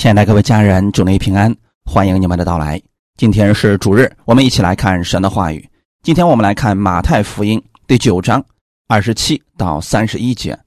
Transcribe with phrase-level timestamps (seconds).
[0.00, 1.54] 亲爱的各位家人，祝您平安，
[1.84, 2.80] 欢迎你们的到来。
[3.18, 5.68] 今天是主日，我们一起来看神的话语。
[6.02, 8.42] 今天我们来看马太福音第九章
[8.88, 10.58] 二十七到三十一节。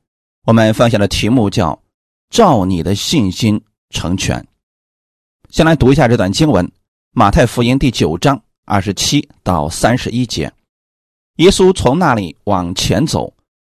[0.46, 1.82] 我们分享的题目叫
[2.30, 3.60] “照你的信心
[3.90, 4.46] 成全”。
[5.50, 6.72] 先来读一下这段经文：
[7.12, 10.54] 马太福音第九章二十七到三十一节。
[11.38, 13.34] 耶稣从那里往前走，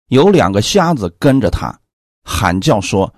[0.09, 1.75] 有两个瞎子跟着他，
[2.25, 3.11] 喊叫说：“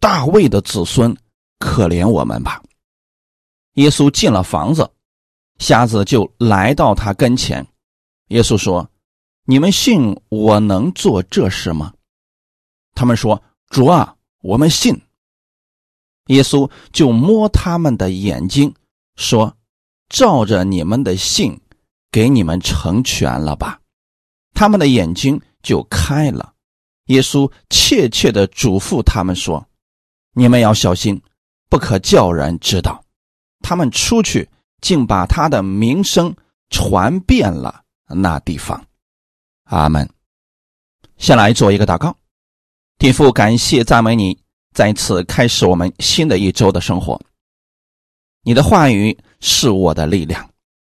[0.00, 1.14] 大卫的子孙。”
[1.62, 2.60] 可怜我们吧！
[3.74, 4.90] 耶稣进了房子，
[5.58, 7.64] 瞎子就来到他跟前。
[8.30, 8.90] 耶稣说
[9.46, 11.94] ：“你们信我能做这事吗？”
[12.94, 15.00] 他们说：“主啊，我们信。”
[16.26, 18.74] 耶稣就摸他们的眼睛，
[19.14, 19.56] 说
[20.10, 21.60] ：“照着你们的信，
[22.10, 23.80] 给你们成全了吧。”
[24.52, 26.54] 他们的眼睛就开了。
[27.06, 29.64] 耶稣怯怯的嘱咐他们说
[30.34, 31.22] ：“你们要小心。”
[31.72, 33.02] 不可叫人知道，
[33.62, 34.46] 他们出去
[34.82, 36.36] 竟把他的名声
[36.68, 38.84] 传遍了那地方。
[39.64, 40.06] 阿门。
[41.16, 42.14] 先来做一个祷告，
[42.98, 44.38] 天父，感谢赞美你，
[44.74, 47.18] 再次开始我们新的一周的生活。
[48.42, 50.46] 你的话语是我的力量，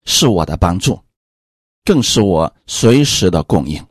[0.05, 1.01] 是我的帮助，
[1.85, 3.83] 更是我随时的供应。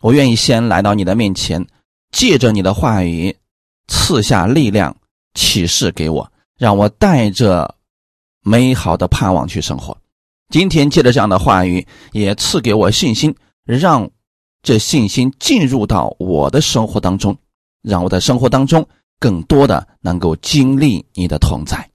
[0.00, 1.66] 我愿意先来到你的面前，
[2.10, 3.36] 借着你的话语
[3.86, 4.96] 赐下力量。
[5.36, 7.76] 启示给我，让我带着
[8.42, 9.96] 美好的盼望去生活。
[10.48, 13.34] 今天借着这样的话语，也赐给我信心，
[13.64, 14.10] 让
[14.62, 17.36] 这信心进入到我的生活当中，
[17.82, 18.88] 让我在生活当中
[19.20, 21.88] 更多的能够经历你的同在。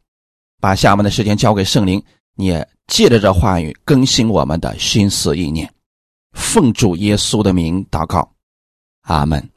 [0.59, 2.02] 把下面的时间交给圣灵，
[2.36, 5.73] 也借着这话语更新我们的心思意念。
[6.33, 8.31] 奉主耶稣的名祷告，
[9.02, 9.50] 阿门。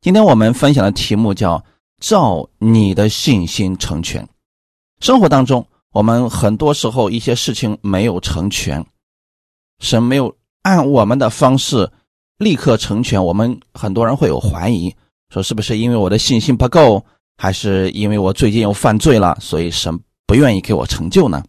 [0.00, 1.64] 今天我们分享的题目叫。
[2.04, 4.28] 照你的信心成全。
[5.00, 8.84] 生活当中，我们很多时候一些事情没有成全，
[9.78, 11.90] 神没有按我们的方式
[12.36, 13.24] 立刻成全。
[13.24, 14.94] 我们很多人会有怀疑，
[15.30, 17.02] 说是不是因为我的信心不够，
[17.38, 21.42] 还是因为我最近又犯罪了，所以神不愿意给我成就呢？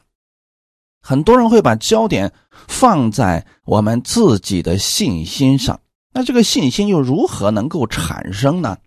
[1.02, 2.32] 很多人会把焦点
[2.70, 5.78] 放在我们自己的信心上，
[6.14, 8.78] 那这个信心又如何能够产生呢？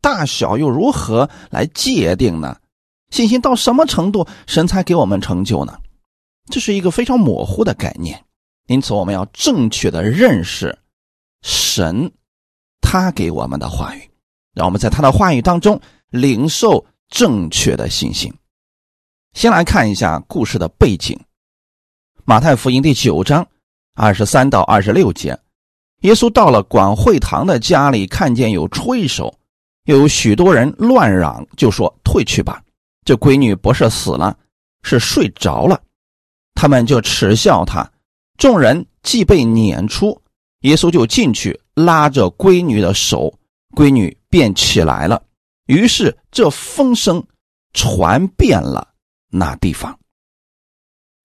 [0.00, 2.56] 大小又如何来界定呢？
[3.10, 5.76] 信心到什么程度，神才给我们成就呢？
[6.48, 8.24] 这是一个非常模糊的概念，
[8.66, 10.78] 因此我们要正确的认识
[11.42, 12.12] 神，
[12.80, 14.10] 他给我们的话语，
[14.54, 18.32] 让我们在他的话语当中领受正确的信心。
[19.34, 21.18] 先来看一下故事的背景：
[22.24, 23.46] 马太福音第九章
[23.94, 25.38] 二十三到二十六节，
[26.02, 29.34] 耶稣到了管会堂的家里，看见有吹手。
[29.84, 32.62] 有许多人乱嚷，就说：“退去吧，
[33.04, 34.36] 这闺女不是死了，
[34.82, 35.80] 是睡着了。”
[36.54, 37.90] 他们就耻笑他。
[38.36, 40.20] 众人既被撵出，
[40.60, 43.32] 耶稣就进去拉着闺女的手，
[43.74, 45.22] 闺女便起来了。
[45.66, 47.24] 于是这风声
[47.72, 48.88] 传遍了
[49.30, 49.98] 那地方。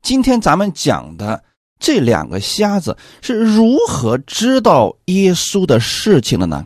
[0.02, 1.44] 今天咱们讲的
[1.80, 6.66] 这两个瞎子是如何知道耶稣的事情的呢？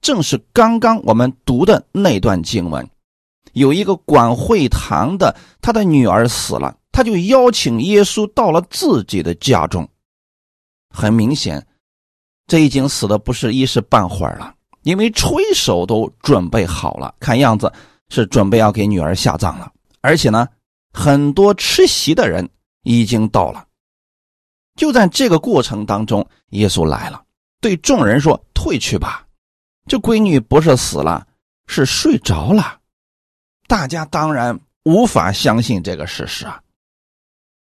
[0.00, 2.88] 正是刚刚我们读的那段经文，
[3.52, 9.88] 有一个管会堂的，他的女儿死了，他就邀请耶稣到了自己的家中。
[10.90, 11.66] 很明显，
[12.46, 17.72] 这已经死的不是一时半会儿了，因为吹手都准备好了，看样子
[18.08, 19.70] 是准备要给女儿下葬了。
[20.00, 20.48] 而且呢，
[20.92, 22.48] 很多吃席的人
[22.84, 23.66] 已经到了。
[24.76, 27.22] 就在这个过程当中，耶稣来了，
[27.60, 29.26] 对众人说：“退去吧。”
[29.88, 31.26] 这闺女不是死了，
[31.66, 32.78] 是睡着了。
[33.66, 36.62] 大家当然无法相信这个事实啊。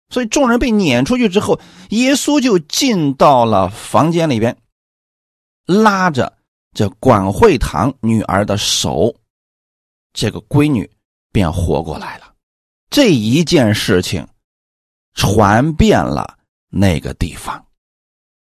[0.10, 4.56] 所以众人被撵出去之后，耶稣就进到了房间里边，
[5.66, 6.38] 拉着
[6.74, 9.16] 这管会堂女儿的手，
[10.14, 10.90] 这个闺女
[11.32, 12.34] 便活过来了。
[12.92, 14.28] 这一件事情
[15.16, 16.38] 传遍了
[16.70, 17.66] 那个地方，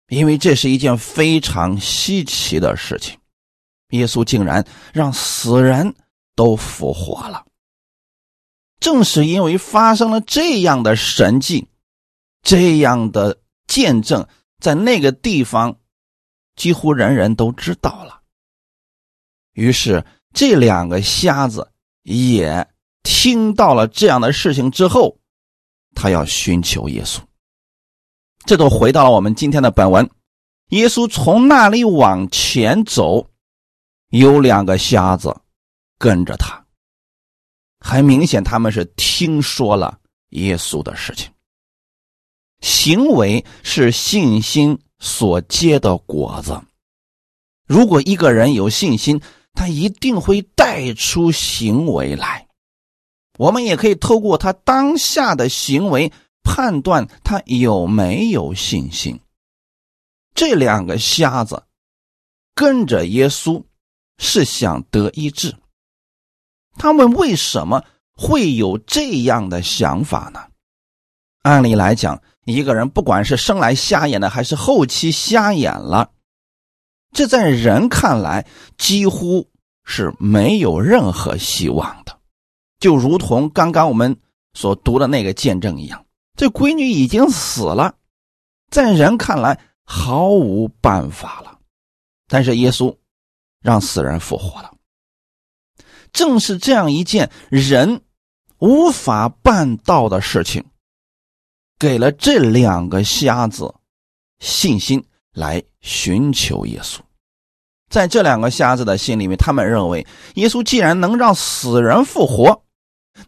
[0.08, 3.19] 因为这是一件非常稀奇的事情。
[3.90, 5.96] 耶稣竟然让死人
[6.36, 7.46] 都复活了。
[8.80, 11.68] 正是因为发生了这样的神迹，
[12.42, 14.26] 这样的见证，
[14.60, 15.78] 在那个地方，
[16.56, 18.22] 几乎人人都知道了。
[19.54, 21.72] 于是，这两个瞎子
[22.04, 22.66] 也
[23.04, 25.18] 听到了这样的事情之后，
[25.94, 27.20] 他要寻求耶稣。
[28.46, 30.10] 这都回到了我们今天的本文。
[30.70, 33.28] 耶稣从那里往前走。
[34.10, 35.36] 有两个瞎子
[35.98, 36.66] 跟着他，
[37.80, 41.32] 很明显他们是听说了耶稣的事情。
[42.62, 46.62] 行为是信心所结的果子。
[47.68, 49.22] 如果一个人有信心，
[49.54, 52.48] 他一定会带出行为来。
[53.38, 56.12] 我们也可以透过他当下的行为
[56.44, 59.20] 判断他有没有信心。
[60.34, 61.64] 这两个瞎子
[62.56, 63.64] 跟着耶稣
[64.20, 65.56] 是想得医治，
[66.76, 67.84] 他们为什么
[68.14, 70.46] 会有这样的想法呢？
[71.42, 76.12] 按理来讲，一个人不管是生来瞎眼的，还是后期瞎眼了，
[77.14, 78.46] 这在人看来
[78.78, 79.50] 几乎
[79.86, 82.20] 是没有任何希望的。
[82.80, 84.16] 就如同刚刚我们
[84.54, 86.06] 所读的那个见证一样，
[86.36, 87.96] 这闺女已经死了，
[88.70, 91.58] 在人看来毫无办法了。
[92.28, 92.96] 但是耶稣
[93.62, 94.74] 让死人复活了，
[96.12, 98.02] 正是这样一件人
[98.58, 100.66] 无法办到的事情。
[101.78, 103.74] 给了这两个瞎子
[104.40, 107.00] 信心来寻求耶稣，
[107.90, 112.64] 在这两个瞎子的心里面，他们认为耶稣既然能让死人复活，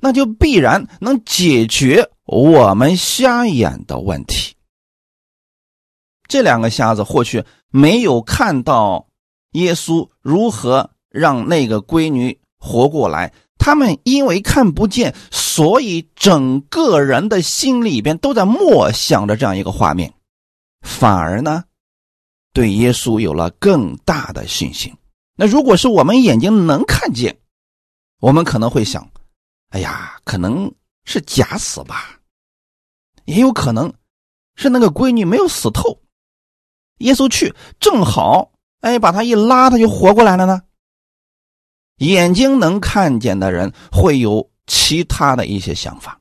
[0.01, 4.55] 那就必然能解决我们瞎眼的问题。
[6.27, 9.07] 这两个瞎子或许没有看到
[9.51, 13.33] 耶稣如何让那个闺女活过来。
[13.57, 20.11] 他们因为看不见，所以整个人的心里边都在默想着这样一个画面，
[20.81, 21.65] 反而呢，
[22.53, 24.91] 对耶稣有了更大的信心。
[25.35, 27.39] 那如果是我们眼睛能看见，
[28.19, 29.11] 我们可能会想：
[29.69, 30.73] 哎呀，可能
[31.05, 32.19] 是假死吧，
[33.25, 33.93] 也有可能
[34.55, 36.01] 是那个闺女没有死透，
[36.97, 40.61] 耶稣去正好，哎，把他一拉，他就活过来了呢。
[41.97, 46.19] 眼睛能看见的人会有其他的一些想法，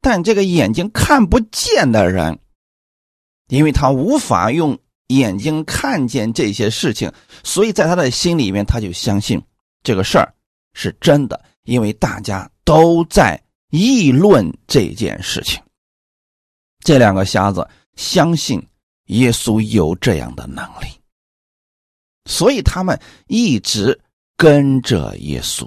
[0.00, 2.38] 但这个眼睛看不见的人，
[3.48, 4.78] 因为他无法用
[5.08, 7.10] 眼睛看见这些事情，
[7.42, 9.42] 所以在他的心里面他就相信
[9.82, 10.34] 这个事儿
[10.74, 15.62] 是真的，因为大家都在议论这件事情。
[16.80, 17.66] 这两个瞎子
[17.96, 18.62] 相信
[19.06, 20.86] 耶稣有这样的能力，
[22.24, 24.00] 所以他们一直。
[24.36, 25.66] 跟着耶稣，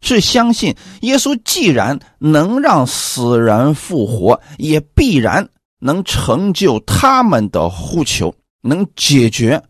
[0.00, 5.46] 是相信耶稣既然能让死人复活，也必然
[5.80, 9.60] 能成就他们的呼求，能解决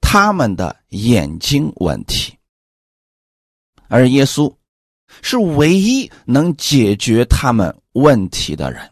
[0.00, 2.36] 他们的眼睛问题。
[3.86, 4.52] 而耶稣
[5.22, 8.82] 是唯一能解决他们问题的人，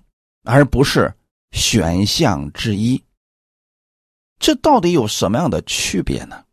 [0.44, 1.12] 而不是
[1.50, 3.02] 选项之一。
[4.38, 6.44] 这到底有什么样的区别呢？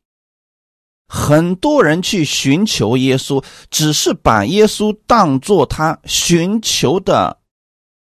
[1.07, 7.40] 很多人去寻求耶稣，只是把耶稣当做他寻求的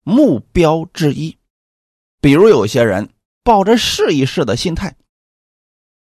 [0.03, 1.37] 目标之一。
[2.19, 3.09] 比如有些人
[3.43, 4.95] 抱着试一试的心态，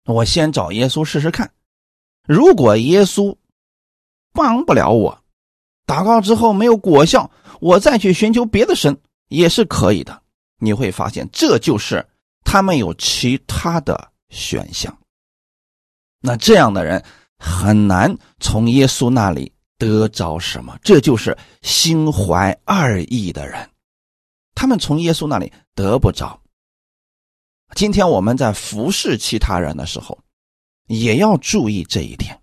[0.06, 1.52] 我先找耶稣试试看，
[2.28, 3.36] 如果耶稣
[4.34, 5.24] 帮不了我，
[5.88, 7.32] 祷告之后没有果效，
[7.62, 9.00] 我再去寻求别的神
[9.30, 10.22] 也是可以的。
[10.62, 12.06] 你会发现，这就是
[12.44, 14.96] 他们有其他的选项。
[16.22, 17.04] 那这样的人
[17.38, 23.70] 很难从耶稣那里得着什么，这就是心怀二意的人，
[24.54, 26.42] 他们从耶稣那里得不着。
[27.74, 30.20] 今天我们在服侍其他人的时候，
[30.88, 32.42] 也要注意这一点。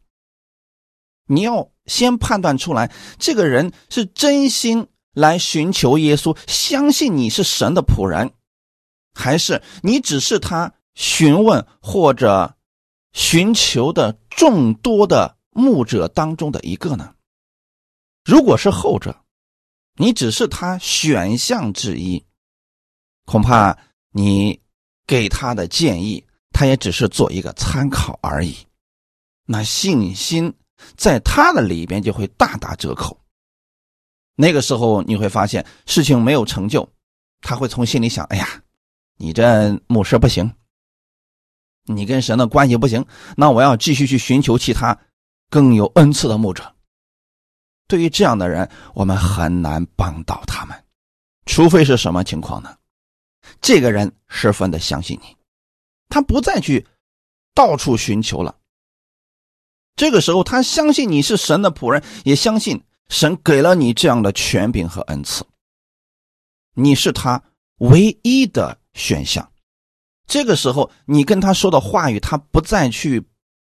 [1.27, 8.33] 你要先判断出来，这个人是真心来寻求耶稣，相信你是神的仆人，
[9.13, 12.56] 还是你只是他询问或者。
[13.17, 17.15] 寻求的众多的牧者当中的一个呢？
[18.23, 19.25] 如果是后者，
[19.95, 22.23] 你只是他选项之一，
[23.25, 23.75] 恐怕
[24.11, 24.61] 你
[25.07, 28.55] 给他的建议，他也只是做一个参考而已。
[29.47, 30.53] 那信心
[30.95, 33.19] 在他的里边就会大打折扣。
[34.35, 36.87] 那个时候你会发现事情没有成就，
[37.41, 38.63] 他会从心里想：哎呀，
[39.17, 40.53] 你这牧师不行。
[41.87, 44.99] 你跟神的关系不行，那我要继续去寻求其他
[45.49, 46.75] 更有恩赐的牧者。
[47.89, 50.85] 对于这样的人，我们很难帮到他们，
[51.47, 52.77] 除非是什么情况呢？
[53.61, 55.37] 这个人十分的相信你，
[56.09, 56.85] 他不再去
[57.55, 58.57] 到处寻求了。
[59.95, 65.47] 这个时候，他相信你是神的仆人，也相信神给了你这样的权柄和恩赐，
[66.75, 67.41] 你是他
[67.79, 69.49] 唯一的选项。
[70.27, 73.25] 这个时候，你跟他说的话语，他不再去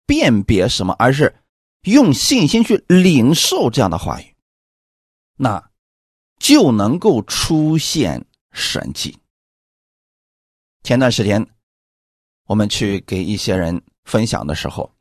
[0.07, 1.35] 辨别什么，而是
[1.83, 4.35] 用信心去领受这样的话语。
[5.37, 5.71] 那
[6.39, 9.17] 就能够出现神迹。
[10.83, 11.45] 前段时间，
[12.47, 14.93] 我们去给一些人分享的时候，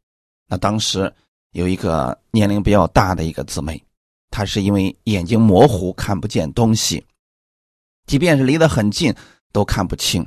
[0.47, 1.13] 那当时
[1.51, 3.83] 有一个年龄比较大的一个姊妹，
[4.29, 7.05] 她是因为眼睛模糊看不见东西，
[8.05, 9.13] 即便是离得很近
[9.51, 10.25] 都看不清，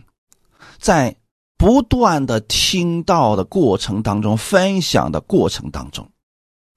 [0.79, 1.17] 在
[1.57, 6.11] 不断的听到的过程当中，分享的过程当中，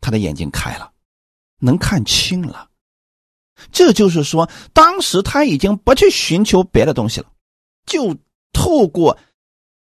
[0.01, 0.92] 他的眼睛开了，
[1.60, 2.70] 能看清了。
[3.72, 7.27] 这就是说，当时他已经不去寻求别的东西了，
[7.86, 8.18] 就。
[8.54, 9.16] 透过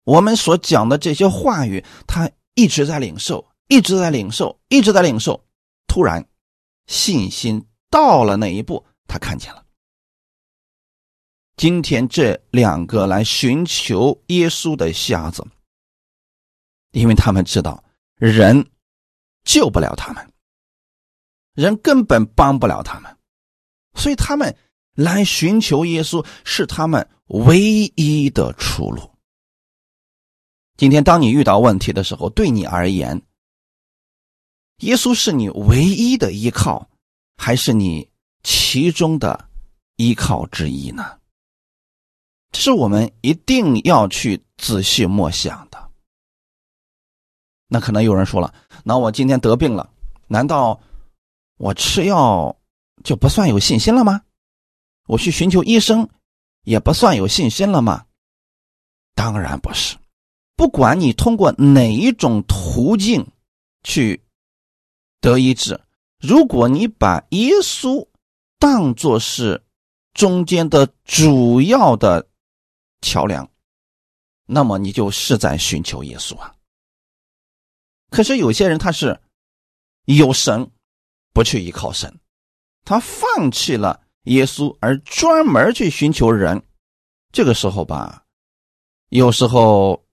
[0.02, 5.44] 我们所讲的这些话语，他一直在领受，一直在领受，一直在领受。
[5.86, 6.26] 突然，
[6.88, 9.64] 信心到了那一步，他看见了。
[11.58, 15.44] 今天这两个来寻求耶稣的瞎子，
[16.92, 17.84] 因为他们知道
[18.14, 18.64] 人
[19.44, 20.32] 救不了他们，
[21.54, 23.14] 人根本帮不了他们，
[23.94, 24.56] 所以他们。
[24.98, 27.60] 来寻求耶稣是他们唯
[27.94, 29.08] 一的出路。
[30.76, 33.22] 今天，当你遇到问题的时候，对你而言，
[34.78, 36.90] 耶稣是你唯一的依靠，
[37.36, 38.10] 还是你
[38.42, 39.48] 其中的
[39.94, 41.20] 依靠之一呢？
[42.50, 45.90] 这是我们一定要去仔细默想的。
[47.68, 49.90] 那可能有人说了：“那我今天得病了，
[50.26, 50.80] 难道
[51.58, 52.56] 我吃药
[53.04, 54.22] 就不算有信心了吗？”
[55.06, 56.08] 我去寻求医生，
[56.64, 58.04] 也不算有信心了吗？
[59.14, 59.96] 当然不是。
[60.54, 63.26] 不管你通过哪一种途径
[63.82, 64.22] 去
[65.20, 65.80] 得医治，
[66.20, 68.06] 如果你把耶稣
[68.58, 69.64] 当作是
[70.12, 72.27] 中间的主要的
[73.00, 73.48] 桥梁，
[74.46, 76.54] 那么你就是在寻求耶稣啊。
[78.10, 79.20] 可是有些人他是
[80.04, 80.70] 有神，
[81.32, 82.18] 不去依靠神，
[82.84, 84.02] 他放弃了。
[84.24, 86.62] 耶稣而专门去寻求人，
[87.32, 88.24] 这个时候吧，
[89.08, 90.04] 有时候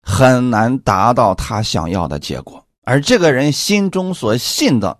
[0.00, 2.66] 很难达到他想要的结果。
[2.84, 4.98] 而这个人心中所信的，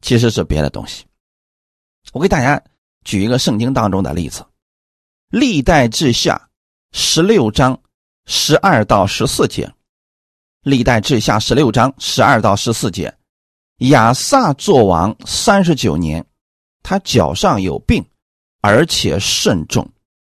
[0.00, 1.06] 其实是别的东西。
[2.12, 2.60] 我给大家
[3.04, 4.40] 举一个圣经当中的例子，
[5.30, 6.48] 《历代志下》
[6.98, 7.78] 十六章
[8.24, 9.66] 十二到十四节，
[10.62, 13.14] 《历代志下》十六章十二到十四节，
[13.90, 16.24] 亚萨作王三十九年。
[16.82, 18.02] 他脚上有病，
[18.62, 19.86] 而且甚重。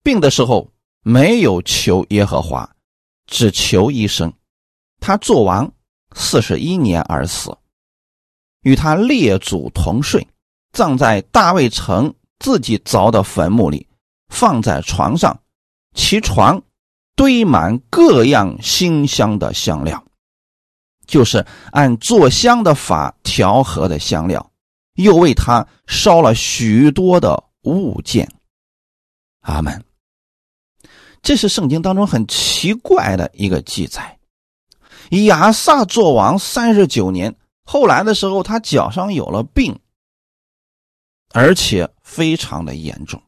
[0.03, 2.75] 病的时候没有求耶和华，
[3.27, 4.33] 只求医生。
[5.01, 5.71] 他做王
[6.17, 7.55] 四十一年而死，
[8.63, 10.27] 与他列祖同睡，
[10.73, 13.87] 葬在大卫城自己凿的坟墓里，
[14.29, 15.41] 放在床上，
[15.95, 16.63] 其床
[17.17, 20.05] 堆满各样馨香的香料，
[21.07, 24.45] 就是按做香的法调和的香料。
[24.95, 28.29] 又为他烧了许多的物件，
[29.43, 29.85] 阿门。
[31.23, 34.19] 这是圣经当中很奇怪的一个记载。
[35.27, 37.33] 亚萨做王三十九年，
[37.63, 39.79] 后来的时候他脚上有了病，
[41.33, 43.23] 而且非常的严重。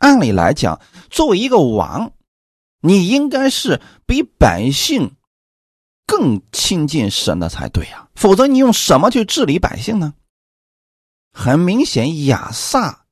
[0.00, 2.12] 按理来讲，作为一个王，
[2.80, 5.14] 你应该是比百姓
[6.06, 10.12] 更亲近神的才对呀，否则你用什么去治理百姓呢？
[11.32, 13.06] 很明显，亚萨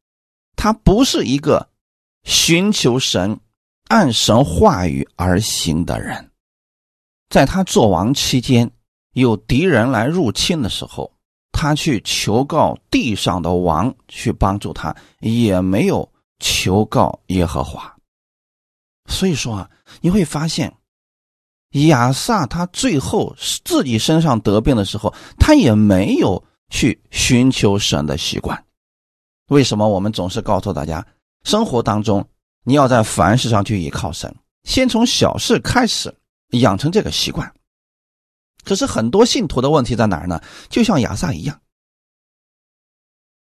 [0.56, 1.68] 他不是一个
[2.24, 3.38] 寻求神、
[3.88, 6.30] 按神话语而行的人。
[7.28, 8.70] 在他做王期间，
[9.12, 11.12] 有敌人来入侵的时候，
[11.52, 17.96] 他去求告地上的王去帮助他，也没有求告耶和华。
[19.06, 20.74] 所以说啊，你会发现，
[21.88, 26.42] 亚萨他最后自己身上得病的时候，他也没有。
[26.70, 28.62] 去寻求神的习惯，
[29.46, 31.02] 为什么我们总是告诉大家，
[31.44, 32.22] 生活当中
[32.62, 36.14] 你要在凡事上去依靠神，先从小事开始
[36.50, 37.50] 养成这个习惯。
[38.64, 40.38] 可是很多信徒的问题在哪儿呢？
[40.68, 41.58] 就像亚萨一样，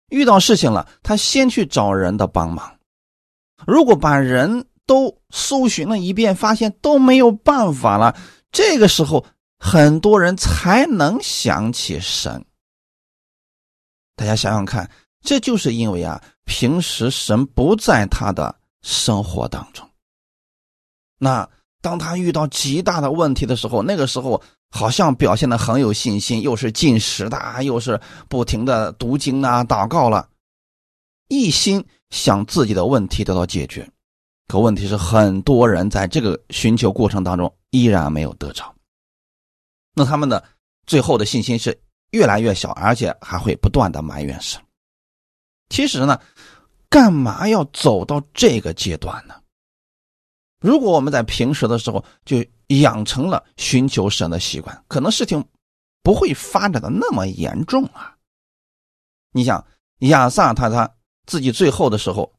[0.08, 2.79] 遇到事情了，他先去找人的帮忙。
[3.66, 8.16] 如果把人都搜寻了一遍，发现都没有办法了，
[8.50, 9.24] 这个时候
[9.58, 12.44] 很多人才能想起神。
[14.16, 14.90] 大家想想看，
[15.22, 19.88] 这就是因为啊，平时神不在他的生活当中。
[21.18, 21.48] 那
[21.80, 27.98] 当他遇到极大的问题的时候，那个时候好像表现的很有信心，又是进食的，又是
[28.28, 30.28] 不停的读经啊、祷告了，
[31.28, 33.90] 一心想自己的问题得到解决。
[34.48, 38.74] 可问题是，很多人在这个寻求过程当中依然没有得着。
[39.94, 40.44] 那他们的
[40.86, 41.80] 最后的信心是。
[42.12, 44.60] 越来越小，而且还会不断的埋怨神。
[45.68, 46.20] 其实呢，
[46.88, 49.40] 干嘛要走到这个阶段呢？
[50.60, 52.44] 如果我们在平时的时候就
[52.80, 55.48] 养成了寻求神的习惯，可能事情
[56.02, 58.16] 不会发展的那么严重啊。
[59.30, 59.64] 你想
[59.98, 60.92] 亚萨他他
[61.30, 62.32] 自己最后的时候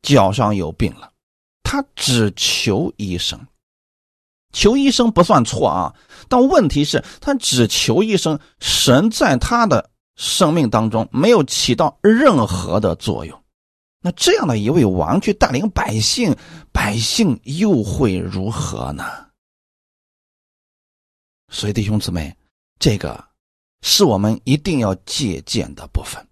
[0.00, 1.12] 脚上有病了，
[1.62, 3.46] 他只求医生，
[4.54, 5.94] 求医生不算错啊，
[6.30, 13.44] 但问题是，他只求医生，神在他的生命当中没有起到任何的作用。
[14.00, 16.34] 那这样的一位王去带领百姓，
[16.72, 19.04] 百姓又会如何呢？
[21.52, 22.34] 所以弟兄姊妹，
[22.78, 23.28] 这个
[23.82, 26.26] 是我们一定要借鉴的部分。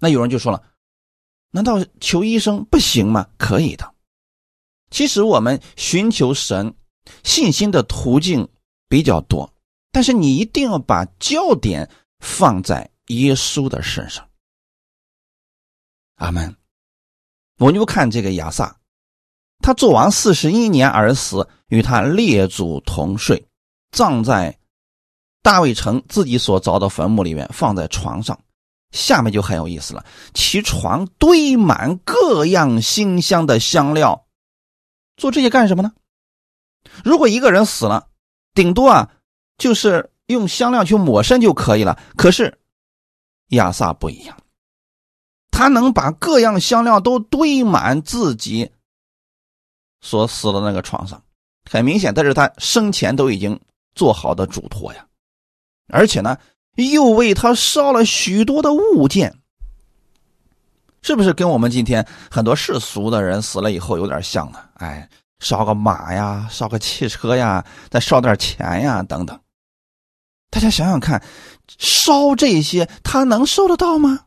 [0.00, 0.62] 那有人就说了
[1.50, 3.94] ：“难道求医生不行吗？”可以的。
[4.90, 6.74] 其实我们寻求神
[7.24, 8.48] 信心的途径
[8.88, 9.52] 比较多，
[9.92, 11.90] 但是你一定要把焦点
[12.20, 14.28] 放在耶稣的身上。
[16.16, 16.56] 阿门。
[17.58, 18.78] 我们就看这个亚萨，
[19.58, 23.48] 他做王四十一年而死，与他列祖同睡，
[23.90, 24.56] 葬在
[25.42, 28.38] 大卫城自己所凿的坟墓里面，放在床上。
[28.90, 30.04] 下面就很有意思了，
[30.34, 34.26] 其床堆满各样馨香的香料，
[35.16, 35.92] 做这些干什么呢？
[37.04, 38.08] 如果一个人死了，
[38.54, 39.10] 顶多啊
[39.58, 42.00] 就是用香料去抹身就可以了。
[42.16, 42.58] 可是
[43.48, 44.36] 亚萨不一样。
[45.50, 48.70] 他能把各样香料都堆满自己
[50.00, 51.20] 所死的那个床上，
[51.68, 53.58] 很明显，这是他生前都已经
[53.94, 55.04] 做好的嘱托呀。
[55.88, 56.38] 而且呢，
[56.86, 59.34] 又为他烧了许多的物件，
[61.02, 64.58] 是不是跟我们今天很多世俗的人死了以后有点像呢？
[64.74, 65.08] 哎，
[65.40, 69.38] 烧个马呀，烧个汽车呀，再烧点钱呀，等等。
[70.50, 71.22] 大家想想看，
[71.78, 74.26] 烧这些他能收得到吗？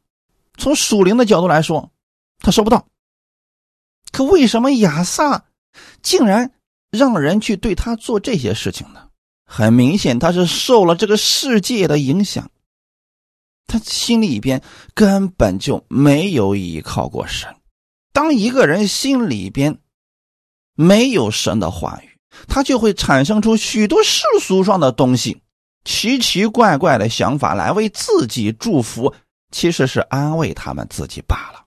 [0.58, 1.92] 从属灵的角度来说，
[2.40, 2.86] 他收不到。
[4.12, 5.46] 可为什么亚萨
[6.04, 6.52] 竟然
[6.92, 9.08] 让人去对他做这些事情呢？
[9.54, 12.50] 很明显，他是受了这个世界的影响。
[13.68, 17.54] 他心里边根本就没有依靠过神。
[18.14, 19.78] 当一个人心里边
[20.74, 25.42] 没有神的话语，他就会产生出许多世俗上的东西，
[25.84, 29.14] 奇奇怪怪的想法来为自己祝福。
[29.52, 31.66] 其实是安慰他们自己罢了，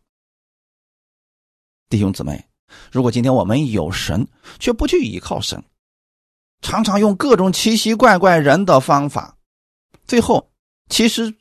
[1.91, 2.47] 弟兄姊妹，
[2.91, 4.27] 如果今天我们有神，
[4.59, 5.63] 却不去依靠神，
[6.65, 9.37] 常常用各种奇奇怪怪人的方法，
[10.07, 10.51] 最后
[10.89, 11.33] 其实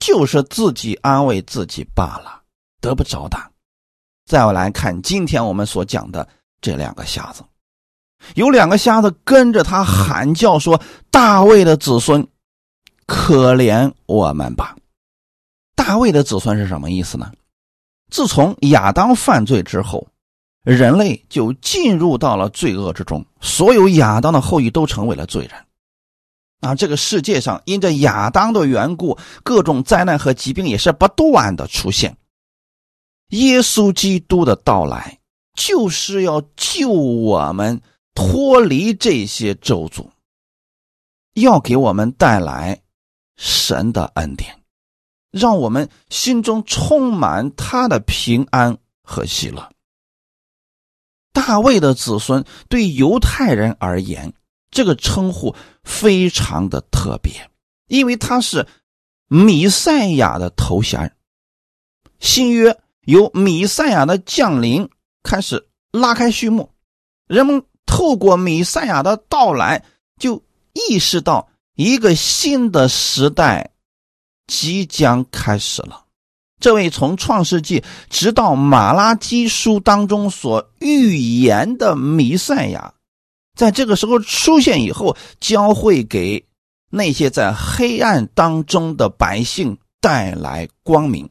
[0.00, 2.42] 就是自己安慰自己罢了，
[2.80, 3.38] 得不着的。
[4.26, 6.28] 再来看今天我们所讲的
[6.60, 7.44] 这两个瞎子，
[8.34, 12.26] 有两个瞎子跟着他喊叫说：“大卫的子孙，
[13.06, 14.76] 可怜我们吧。”
[15.76, 17.30] 大卫的子孙是什么意思呢？
[18.10, 20.06] 自从亚当犯罪之后，
[20.64, 25.52] 人类就进入到了罪恶之中，所有亚当的后裔都成为了罪人。
[26.60, 32.16] 啊，这个世界上因着亚当的缘故，各种灾难和疾病也是不断的出现。
[33.30, 35.18] 耶稣基督的到来，
[35.54, 37.80] 就是要救我们
[38.14, 40.06] 脱离这些咒诅，
[41.34, 42.80] 要给我们带来
[43.36, 44.56] 神的恩典。
[45.32, 49.66] 让我们心中充满他的平安和喜乐。
[51.32, 54.32] 大卫的子孙对犹太人而言，
[54.70, 57.50] 这个称呼非常的特别，
[57.88, 58.66] 因为他是
[59.28, 61.16] 米赛亚的头衔。
[62.20, 64.88] 新约由米赛亚的降临
[65.22, 66.70] 开始拉开序幕，
[67.26, 69.84] 人们透过米赛亚的到来，
[70.18, 73.70] 就意识到一个新的时代。
[74.48, 76.01] 即将开始了。
[76.62, 82.94] 这位从创世纪直到马拉基书当中所预言的弥赛亚，
[83.54, 86.46] 在这个时候出现以后，将会给
[86.88, 91.26] 那些在黑暗当中的百姓带来光明；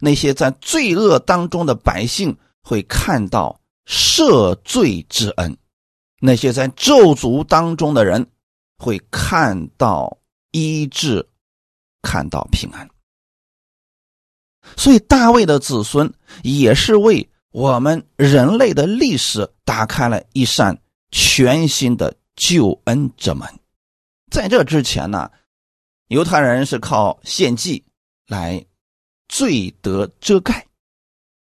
[0.00, 5.52] 那些在罪恶当中的百姓会看到赦罪之恩；
[6.18, 8.26] 那些在咒诅当中的人
[8.78, 10.16] 会看到
[10.50, 11.28] 医治。
[12.04, 12.88] 看到平安，
[14.76, 20.76] 所以大卫的子孙也是为我们人类的历史打开了一扇
[21.10, 23.48] 全新的救恩之门。
[24.30, 25.30] 在这之前呢，
[26.08, 27.84] 犹太人是靠献祭
[28.26, 28.64] 来
[29.28, 30.66] 罪得遮盖。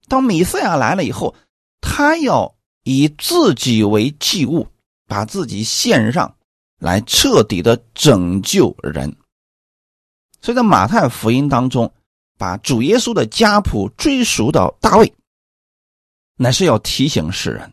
[0.08, 1.36] 当米赛亚来了以后，
[1.80, 4.68] 他要以自己为祭物，
[5.08, 6.36] 把自己献上
[6.80, 9.16] 来，彻底的拯救人。
[10.42, 11.94] 所以在马太福音当中，
[12.41, 15.13] 把主耶稣的家谱追溯到大卫，
[16.38, 17.71] 乃是要提醒世人，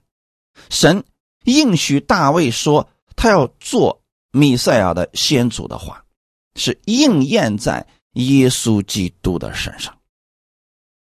[0.69, 1.03] 神
[1.45, 6.05] 应许大卫说他要做弥赛亚的先祖的话，
[6.55, 9.99] 是应验在耶稣基督的身上。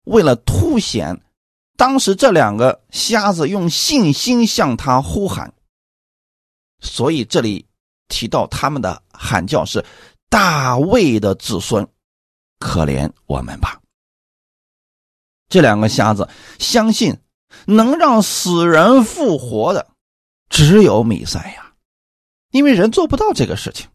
[0.04, 1.18] 为了凸显
[1.78, 5.54] 当时这两个瞎子用信心向他呼喊，
[6.80, 7.64] 所以这里
[8.08, 9.82] 提到他们的喊叫是
[10.28, 11.88] 大卫的子孙，
[12.64, 13.78] 可怜我们吧。
[15.48, 17.18] 这两个瞎子相信
[17.66, 19.86] 能让死人复活的
[20.48, 21.74] 只有弥赛亚，
[22.50, 23.88] 因为人做不到这个事情。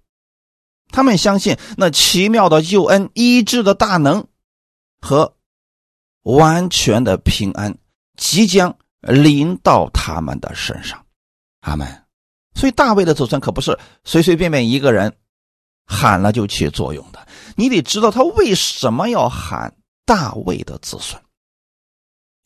[0.89, 4.27] 他们相信那奇妙的救恩、医治的大能
[5.01, 5.36] 和。
[6.23, 7.75] 完全的平安
[8.17, 11.03] 即将临到他们的身上，
[11.62, 11.88] 阿门。
[12.53, 15.15] 所以大卫的子孙可不是随随便便一个人
[15.91, 19.75] 喊了就起作用的，你得知道他为什么要喊
[20.06, 21.19] 大卫的子孙，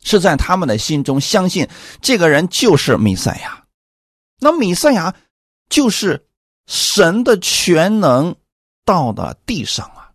[0.01, 1.67] 是在他们的心中相信
[2.01, 3.65] 这个人就是弥赛亚，
[4.39, 5.13] 那弥赛亚
[5.67, 6.25] 就是
[6.67, 8.34] 神的全能
[8.86, 10.12] 到的地上啊。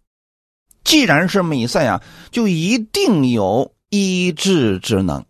[0.83, 5.27] 既然是弥赛亚，就一定有医治之能，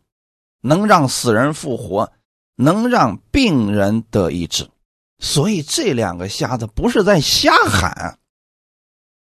[0.60, 2.12] 能让死人复活，
[2.54, 4.70] 能让病人得医治。
[5.18, 8.18] 所以这两个瞎子不是在瞎喊，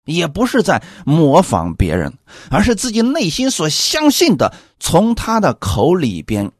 [0.04, 2.18] 也不是在模仿别人，
[2.50, 6.50] 而是自己内心所相信的，从他的口里边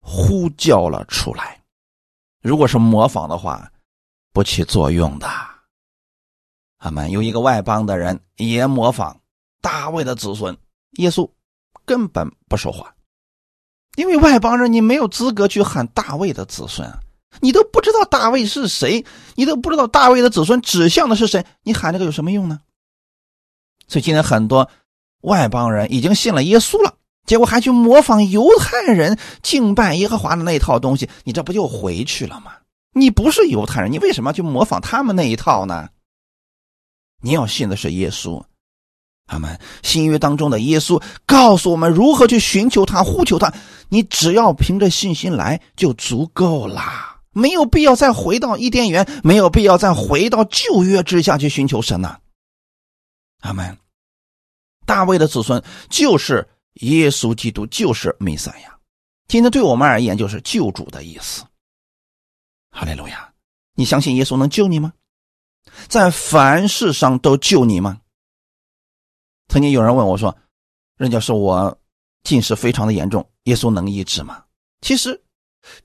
[0.00, 1.62] 呼叫了出来。
[2.40, 3.72] 如果是模仿的话，
[4.32, 5.28] 不起作用的。
[6.78, 9.20] 他们有一个外邦的人也模仿
[9.60, 10.56] 大卫的子孙，
[10.92, 11.28] 耶稣
[11.84, 12.94] 根本不说话，
[13.96, 16.88] 因为外邦人你没有资格去喊大卫的子孙，
[17.40, 22.60] 你都不知道大卫是谁，你都不知道大卫的子孙指向的是谁，你喊这个有什么用呢？
[23.86, 24.68] 所以今天很多
[25.22, 26.94] 外邦人已经信了耶稣了，
[27.26, 32.52] 结果还去模仿犹太人敬拜耶和华的那一套东西，你这不就回去了吗？
[32.92, 35.88] 你不是犹太人，你为什么要去模仿他们那一套呢？
[37.22, 38.42] 你要信的是耶稣，
[39.26, 39.58] 阿门。
[39.82, 43.52] 新约当中的耶稣告诉我们如何去寻求他、呼求他。
[43.88, 52.20] 你只要凭着信心来就足够啦，没有必要再回到伊甸园，没有必要再回到旧约之下去寻求神呐。
[53.40, 53.78] 阿门。
[54.86, 58.78] 大卫的子孙就是耶稣基督，就是弥赛亚。
[59.26, 61.44] 今天对我们而言就是救主的意思。
[62.70, 63.32] 哈利路亚！
[63.74, 64.92] 你相信耶稣能救你吗？
[65.88, 68.00] 在凡事上都救你吗？
[69.48, 70.36] 曾经有人问我说
[70.96, 71.78] ：“任教师，我
[72.22, 74.44] 近视非常的严重，耶稣能医治吗？”
[74.80, 75.22] 其实，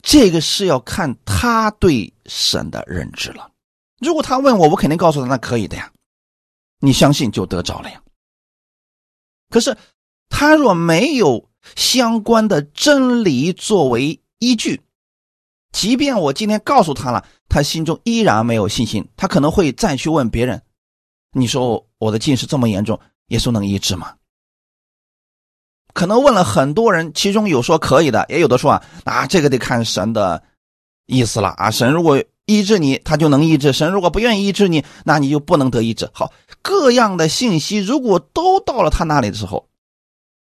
[0.01, 3.51] 这个是要看他对神的认知了。
[3.99, 5.91] 如果他问我，我肯定告诉他那可以的呀。
[6.79, 8.01] 你相信就得着了呀。
[9.49, 9.77] 可是，
[10.29, 14.81] 他若没有相关的真理作为依据，
[15.71, 17.25] 即便我今天告诉他了。
[17.47, 20.63] 他心中依然没有信心，他可能会再去问别人
[21.37, 24.15] ：“你说我的近视这么严重，耶稣能医治吗？”
[25.93, 30.43] 可能问了很多人，其中有说可以的，也有的说啊啊，这个得看神的
[31.05, 31.71] 意思了啊。
[31.71, 36.09] 神如果医治你，他就能医治；神如果不愿意医治你，那你就不能得医治。
[36.13, 39.69] 好，各样的信息如果都到了他那里的时候，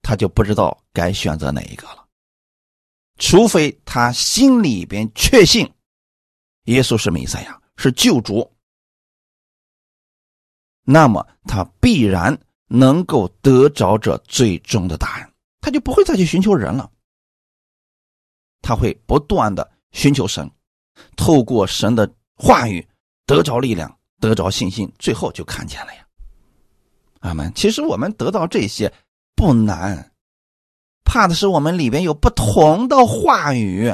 [0.03, 2.05] 他就不知道该选择哪一个了，
[3.19, 5.71] 除非他心里边确信。
[6.65, 8.51] 耶稣是弥赛亚，是救主，
[10.83, 15.31] 那么他必然能够得着这最终的答案，
[15.65, 16.91] 他就不会再去寻求人了，
[18.61, 20.51] 他会不断的寻求神，
[21.17, 22.87] 透过神的话语
[23.25, 26.07] 得着力量，得着信心，最后就看见了呀。
[27.21, 27.51] 阿门。
[27.55, 28.93] 其实我们得到这些
[29.35, 30.13] 不难，
[31.03, 33.91] 怕的是我们里边有不同的话语。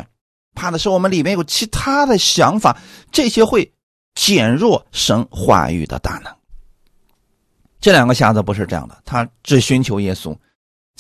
[0.56, 2.76] 怕的是我们里面有其他的想法，
[3.12, 3.72] 这些会
[4.16, 6.36] 减弱神话语的大能。
[7.80, 10.36] 这两个瞎子不是这样的，他只寻求耶稣，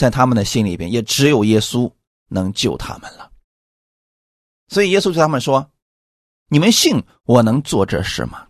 [0.00, 1.92] 在他们的心里边也只有耶稣
[2.28, 3.30] 能救他们了。
[4.68, 5.70] 所以耶稣对他们说
[6.48, 8.46] ：“你们信我能做这事吗？”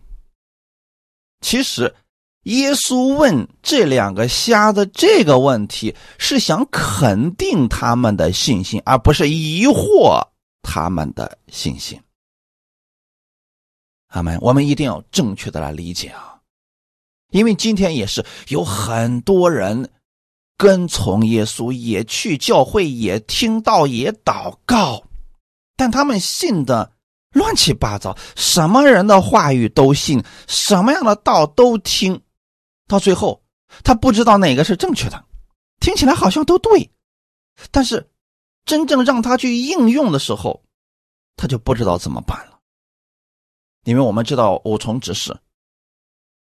[1.43, 1.93] 其实，
[2.45, 10.29] 耶稣问这两个瞎子这个问题，是想肯定他们的信心，而不是疑惑。
[10.63, 12.01] 他们的信心，
[14.07, 14.39] 阿门。
[14.41, 16.39] 我们一定要正确的来理解啊，
[17.31, 19.91] 因为今天也是有很多人
[20.61, 25.03] 跟从耶稣，也去教会，也听到，也祷告，
[25.75, 26.93] 但他们信的
[27.33, 32.21] 乱七八糟，什么人的话语都信，什么样的道都听，
[32.87, 33.43] 到最后
[33.83, 35.25] 他不知道哪个是正确的，
[35.81, 36.91] 听起来好像都对，
[37.71, 38.07] 但是
[38.67, 40.63] 真正让他去应用的时候，
[41.37, 42.59] 他就不知道怎么办了。
[43.85, 45.35] 因为我们知道五重指示，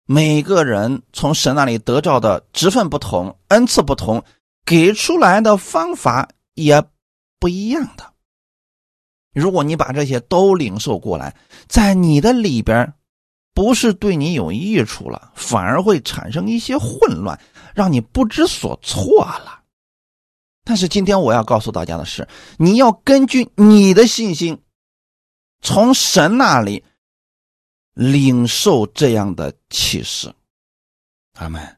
[0.05, 4.23] 每个人从神那里得到的职分不同，恩赐不同，
[4.63, 6.83] 给出来的方法也
[7.39, 8.13] 不一样的。
[9.33, 11.35] 如果你把这些都领受过来，
[11.67, 12.93] 在你的里边，
[13.53, 17.39] 不是对你有益处了，反而会产生一些混乱，
[17.73, 19.61] 让你不知所措了。
[20.63, 24.61] 但是今天我要告诉大家的是，你要根据你的信心，
[25.61, 26.83] 从神那里
[27.95, 30.31] 领受这样的启示。
[31.33, 31.77] 阿门。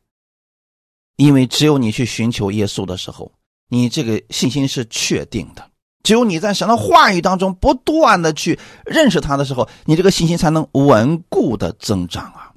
[1.16, 3.32] 因为只有你去寻求耶稣的时候，
[3.70, 5.72] 你这个信心是确定的。
[6.04, 12.54] 只有你在神的话语当中不断的去认识他的时候，你这个信心才能稳固的增长啊。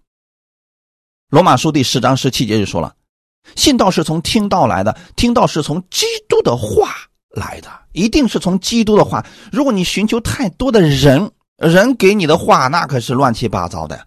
[1.31, 2.95] 罗马书第十章十七节就说了
[3.57, 6.95] ：“信道是从听道来的，听道是从基督的话
[7.31, 9.25] 来的，一定是从基督的话。
[9.51, 11.31] 如果你寻求太多的人，
[11.69, 14.07] 人给你的话，那可是乱七八糟的，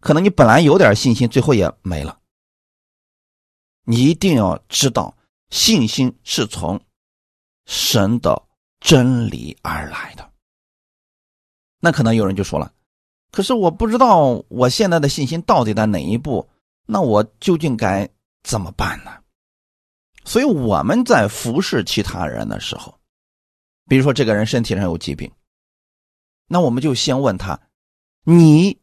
[0.00, 2.18] 可能你本来有点信心，最后也没了。
[3.84, 5.14] 你一定要知道，
[5.50, 6.80] 信心是从
[7.66, 8.42] 神的。”
[8.84, 10.28] 真理而来的，
[11.78, 12.72] 那可能有人就说了
[13.30, 16.50] ：“可是我不知道我现在的信心到底在哪一步，
[16.84, 18.10] 那我究竟该
[18.42, 19.12] 怎么办呢？”
[20.26, 22.98] 所以我们在服侍其他人的时候，
[23.86, 25.30] 比如说这个人身体上有疾病，
[26.46, 27.60] 那我们就先问他
[28.24, 28.78] ：“你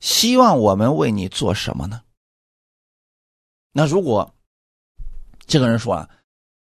[0.00, 2.02] 希望我们为你做什么呢？”
[3.72, 4.34] 那如果
[5.46, 6.08] 这个人说啊。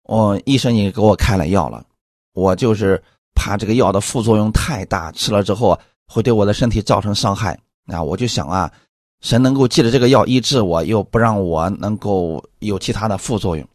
[0.10, 1.86] 我医生，你给我开了药了，
[2.32, 3.04] 我就是
[3.36, 8.02] 怕这个药的副作用太大，吃了之后会对我的身体造成伤害啊！
[8.02, 8.72] 我就想啊，
[9.20, 13.68] 神能够借着这个药医治我，又不让我能够有其他的副作用，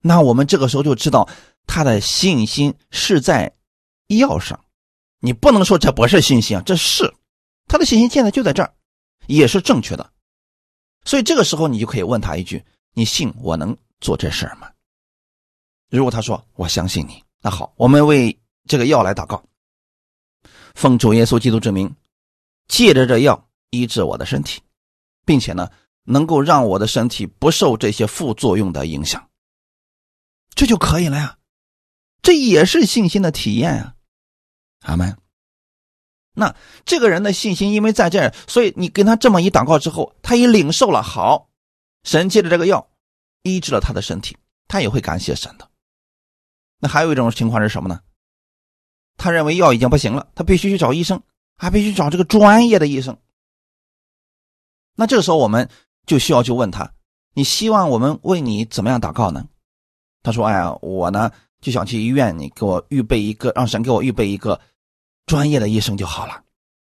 [0.00, 1.28] 那我们这个时候就知道
[1.66, 3.52] 他的信心是在
[4.06, 4.63] 药上。
[5.24, 7.14] 你不能说这不是信心啊，这是
[7.66, 8.74] 他的信心，现在就在这儿，
[9.26, 10.12] 也是正确的。
[11.06, 14.70] 所以这个时候你就可以问他一句：你信我能做这事儿吗？
[15.88, 19.42] 如果他说我相信你，那好，我们为这个药来祷告，
[20.74, 21.96] 奉主耶稣基督之名，
[22.68, 24.60] 借着这药医治我的身体，
[25.24, 25.70] 并且呢，
[26.02, 29.26] 能够让我的身体不受这些副作用的影响，
[30.54, 31.38] 这就可以了呀。
[32.20, 33.94] 这也是信心的体验啊，
[34.84, 35.16] 阿门。
[36.32, 41.50] 那这个人的信心，因为在这儿，所以你跟他这么一祷告之后，他也领受了，好，
[42.02, 42.88] 神借着这个药
[43.42, 45.68] 医治了他的身体，他也会感谢神的。
[46.80, 48.00] 那还有一种情况是什么呢？
[49.16, 51.22] 他认为药已经不行了，他必须去找医生，
[51.56, 53.16] 还必须找这个专业的医生。
[54.96, 55.68] 那这个时候我们
[56.04, 56.92] 就需要去问他：
[57.34, 59.46] 你希望我们为你怎么样祷告呢？
[60.24, 64.60] 他说：“哎呀，我呢就想去医院，你给我预备一个，让神给我预备一个
[65.26, 66.42] 专业的医生就好了。”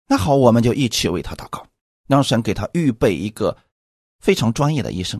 [0.08, 1.65] 那好，我们就一起为他祷告，
[2.08, 3.58] 让神给他预备一个
[4.19, 5.19] 非常专业的医生，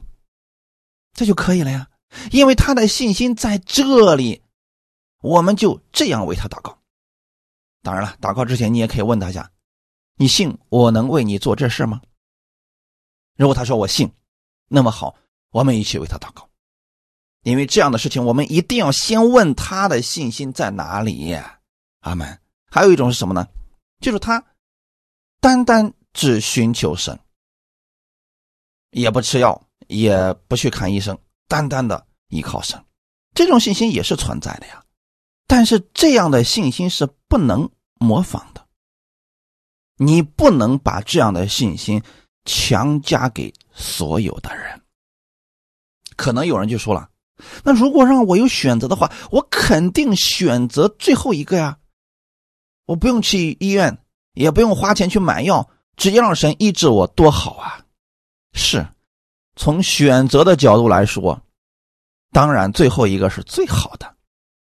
[1.14, 1.90] 这就可以了呀。
[2.32, 4.42] 因为他的信心在这里。
[5.20, 6.78] 我们就这样为他祷告。
[7.82, 9.52] 当然了，祷告之前你也可以问他一下
[10.16, 12.00] ：“你信我能为你做这事吗？”
[13.36, 14.14] 如果他说我信，
[14.68, 15.16] 那么好，
[15.50, 16.48] 我们一起为他祷告。
[17.42, 21.36] 因为这样的事情，我们一定要先问他的信心在哪里。
[22.02, 22.40] 阿门。
[22.70, 23.48] 还有一种是什么呢？
[24.00, 24.44] 就是他
[25.40, 27.20] 单单只寻求神，
[28.92, 32.84] 也不吃药，也不去看医生，单单的依靠神，
[33.34, 34.84] 这种信心也是存在的呀。
[35.48, 38.68] 但是这样的信心是不能模仿的，
[39.96, 42.04] 你不能把这样的信心
[42.46, 44.82] 强加给所有的人。
[46.16, 47.10] 可能有人就说了
[47.64, 51.78] ：“那如果让我有选择的话，我肯定选择最后一个呀，
[52.88, 54.00] 我不用去医院，
[54.34, 57.86] 也不用花钱去买药，直接让神医治我，多好啊！”
[58.58, 58.88] 是，
[59.56, 61.44] 从选择的角度来说，
[62.32, 64.16] 当然最后一个是最好的。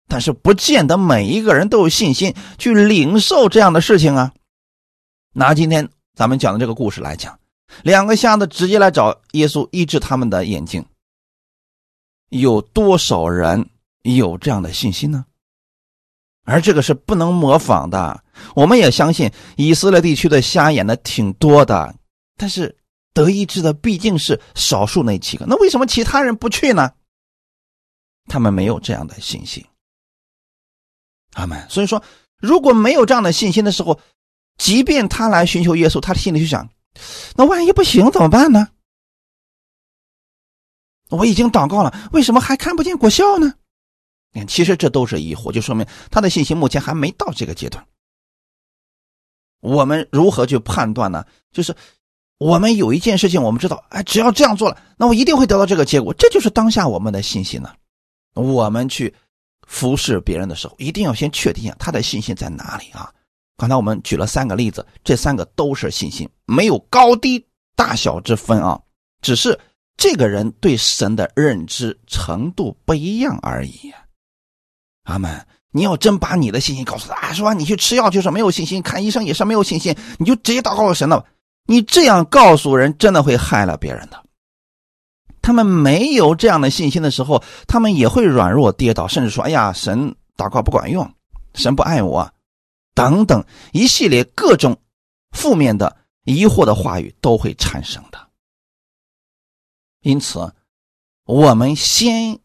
[0.09, 4.33] 但是不见得每一个人都有信心去领受这样的事情啊。
[5.33, 7.39] 拿今天咱们讲的这个故事来讲，
[7.83, 10.85] 两个瞎子直接来找耶稣医治他们的眼睛，
[12.29, 13.69] 有多少人
[14.03, 15.27] 有这样的信心呢？
[16.47, 18.23] 而这个是不能模仿的。
[18.55, 21.95] 我们也相信以色列地区的瞎眼的挺多的，
[22.37, 22.75] 但是
[23.13, 25.45] 得医治的毕竟是少数那几个。
[25.47, 26.93] 那为什么其他人不去呢？
[28.29, 29.65] 他们没有这样的信心。
[31.35, 31.69] 阿门。
[31.69, 32.03] 所以说，
[32.39, 34.01] 如果没有这样的信心的时候，
[34.57, 36.69] 即便他来寻求耶稣，他的心里就想：
[37.35, 38.69] 那万一不行怎么办呢？
[41.09, 43.55] 我已经祷告了，为什么还看不见果效呢？
[44.37, 47.83] 你看，其实这都是疑惑，就说明他的信心目前还没到这个阶段。
[49.63, 51.25] 我们如何去判断呢？
[51.53, 51.75] 就是
[52.37, 56.13] 我们有一件事情，我们知道，哎，只要这样做了，那我一定会得到这个结果。
[56.13, 57.73] 这就是当下我们的信心呢。
[58.35, 59.15] 我们去
[59.67, 63.11] 服侍别人的时候，一定要先确定一下他的信心在哪里啊。
[63.57, 67.43] 刚才我们举了三个例子，这三个都是信心，没有高低
[67.75, 68.79] 大小之分啊，
[69.23, 69.59] 只是
[69.97, 73.91] 这个人对神的认知程度不一样而已。
[75.07, 75.47] 阿门。
[75.73, 81.27] 你要真把你的信心告诉他，啊，说你去吃药就是没有信心，看医生也是没有信心，你就直接祷告神了。
[81.67, 84.23] 你这样告诉人，真的会害了别人的。
[85.43, 91.13] 他们没有这样的信心的时候，他们也会软弱跌倒，甚至说：“哎呀，神祷告不管用，
[91.55, 92.33] 神不爱我。”
[92.95, 94.81] 等等一系列各种
[95.33, 98.19] 负面的疑惑的话语都会产生的。
[100.01, 100.51] 因此，
[101.27, 102.39] 我们先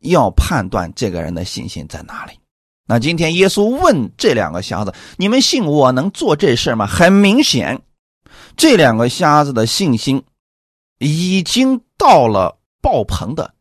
[0.00, 2.38] 要判断这个人的信心在哪里。
[2.86, 7.82] 那今天耶稣问这两个瞎子：“你们信我能做这事吗？”很明显，
[8.56, 10.24] 这两个瞎子的信心
[10.98, 13.54] 已经到了爆棚的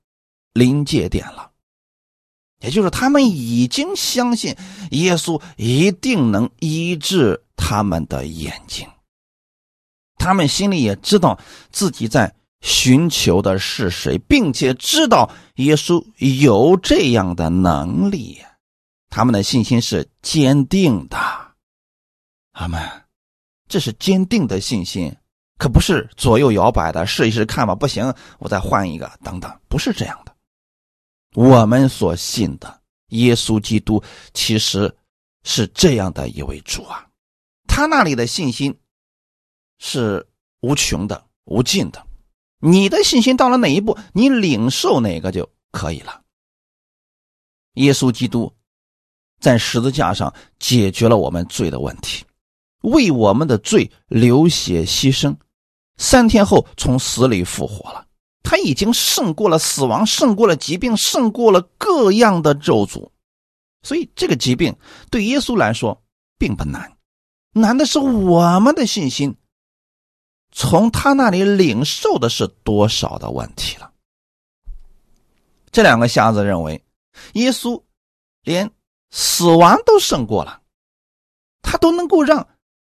[0.53, 1.51] 临界点了。
[2.59, 4.55] 也就是他们已经相信
[4.91, 8.87] 耶稣一定能医治他们的眼睛，
[10.15, 11.37] 他们心里也知道
[11.69, 16.03] 自己在寻求的是谁，并且知道耶稣
[16.39, 18.39] 有这样的能力，
[19.09, 21.17] 他们的信心是坚定的。
[22.53, 22.81] 阿门，
[23.67, 25.15] 这是坚定的信心，
[25.59, 30.35] 可不是左右摇摆的，试一试看吧，不行我再换一个，等等，不是这样的。
[31.35, 34.95] 我们所信的耶稣基督，其实
[35.43, 37.05] 是这样的一位主啊，
[37.67, 38.75] 他那里的信心
[39.77, 40.27] 是
[40.61, 42.06] 无穷的、无尽的。
[42.59, 46.21] 你的信心到了哪一步，你领受哪个就可以了。
[47.73, 48.51] 耶稣基督
[49.39, 52.25] 在十字架上解决了我们罪的问题，
[52.81, 55.35] 为我们的罪流血牺牲，
[55.97, 58.05] 三天后从死里复活了。
[58.41, 63.09] 他已经胜过了死亡，胜过了疾病，胜过了各样的咒诅，
[63.83, 64.75] 所以这个疾病
[65.11, 66.01] 对耶稣来说
[66.39, 66.97] 并不难，
[67.51, 69.35] 难的是我们的信心
[70.59, 73.91] 从他那里领受的是多少的问题了。
[75.71, 76.83] 这两个瞎子认为，
[77.33, 77.79] 耶稣
[78.41, 78.71] 连
[79.11, 80.63] 死亡都胜过了，
[81.61, 82.47] 他都能够让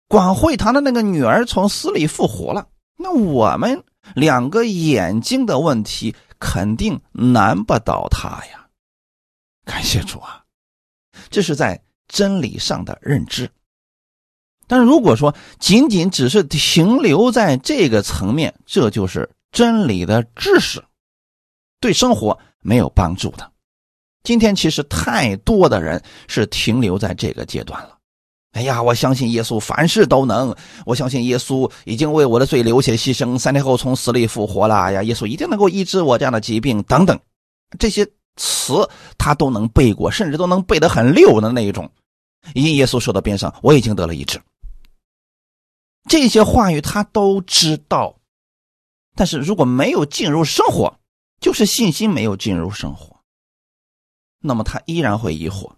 [0.08, 3.84] 管会堂的那个女儿从死里复活了，那我们。
[4.15, 8.67] 两个眼睛的问题肯定难不倒他呀！
[9.65, 10.43] 感谢主啊，
[11.30, 13.52] 这是在真理上的认知。
[14.69, 20.82] 但是如果说仅仅只是停留在这个层面，这就是真理的知识，
[21.82, 23.51] 对生活没有帮助的。
[24.21, 27.97] 今天其实太多的人是停留在这个阶段了。
[28.51, 30.55] 哎呀，我相信耶稣凡事都能。
[30.86, 34.75] 我相信耶稣已经为我的罪流血牺牲，三天后从死里复活了。
[34.75, 37.19] 哎呀，耶稣一定能够医治我这样的疾病等等，
[37.79, 38.05] 这些
[38.36, 41.89] 词他都能背过，甚至都能背得很溜的那一种。
[42.53, 44.39] 因耶稣说到边上，我已经得了医治。
[46.07, 48.19] 这些话语他都知道，
[49.15, 50.99] 但是如果没有进入生活，
[51.41, 53.19] 就是信心没有进入生活，
[54.39, 55.73] 那么他依然会疑惑，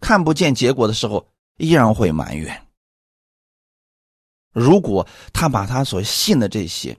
[0.00, 1.28] 看不见结果的时候。
[1.56, 2.66] 依然会埋怨。
[4.50, 6.98] 如果他把他所信的这些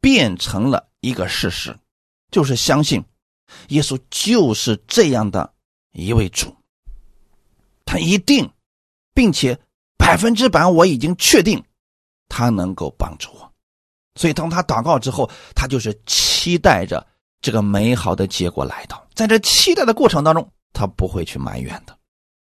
[0.00, 1.78] 变成了一个事实，
[2.32, 3.04] 就是相信
[3.68, 5.54] 耶稣就是这样的
[5.92, 6.56] 一位主，
[7.84, 8.52] 他一定，
[9.14, 9.60] 并且
[10.02, 11.62] 百分之百我已经确定
[12.28, 13.52] 他能够帮助我。
[14.16, 17.06] 所以当他祷告之后，他就是期待着
[17.40, 19.06] 这个美好的结果来到。
[19.14, 21.96] 在这期待的过程当中，他不会去埋怨的，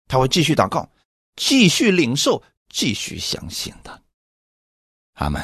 [0.08, 0.90] 他会继续祷告。
[1.36, 4.02] 继续领受，继续相信的，
[5.16, 5.44] 阿门。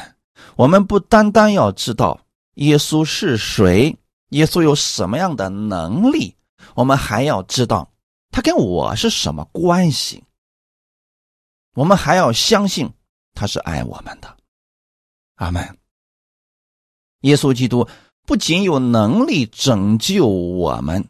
[0.56, 2.18] 我们不单单要知道
[2.54, 3.94] 耶稣是谁，
[4.30, 6.34] 耶稣有什么样的能力，
[6.74, 7.92] 我们还要知道
[8.30, 10.24] 他跟我是什么关系。
[11.74, 12.90] 我们还要相信
[13.32, 14.36] 他是爱我们的，
[15.36, 15.78] 阿门。
[17.20, 17.88] 耶稣基督
[18.26, 21.06] 不仅有能力拯救我们，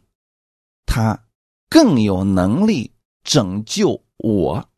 [0.85, 1.25] 他
[1.69, 2.93] 更有能力
[3.23, 4.69] 拯救我。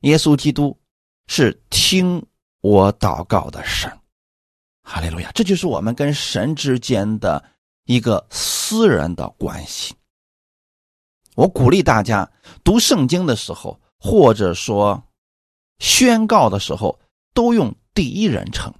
[0.00, 0.78] 耶稣基督
[1.26, 2.26] 是听
[2.60, 3.90] 我祷告的神，
[4.82, 5.30] 哈利路亚！
[5.32, 7.42] 这就是我们跟神之间的
[7.84, 9.94] 一个私人的关系。
[11.36, 12.30] 我鼓励大家
[12.64, 15.04] 读圣经的时候，或者说
[15.78, 16.98] 宣告的时候，
[17.34, 18.74] 都用第一人称。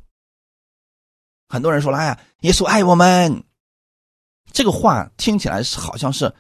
[1.49, 3.45] 很多人说了：“哎呀，耶稣爱我们。”
[4.53, 6.35] 这个话听起来是好像是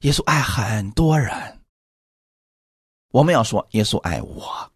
[0.00, 1.62] 耶稣爱很多人。
[3.12, 4.72] 我们要说，耶稣爱我，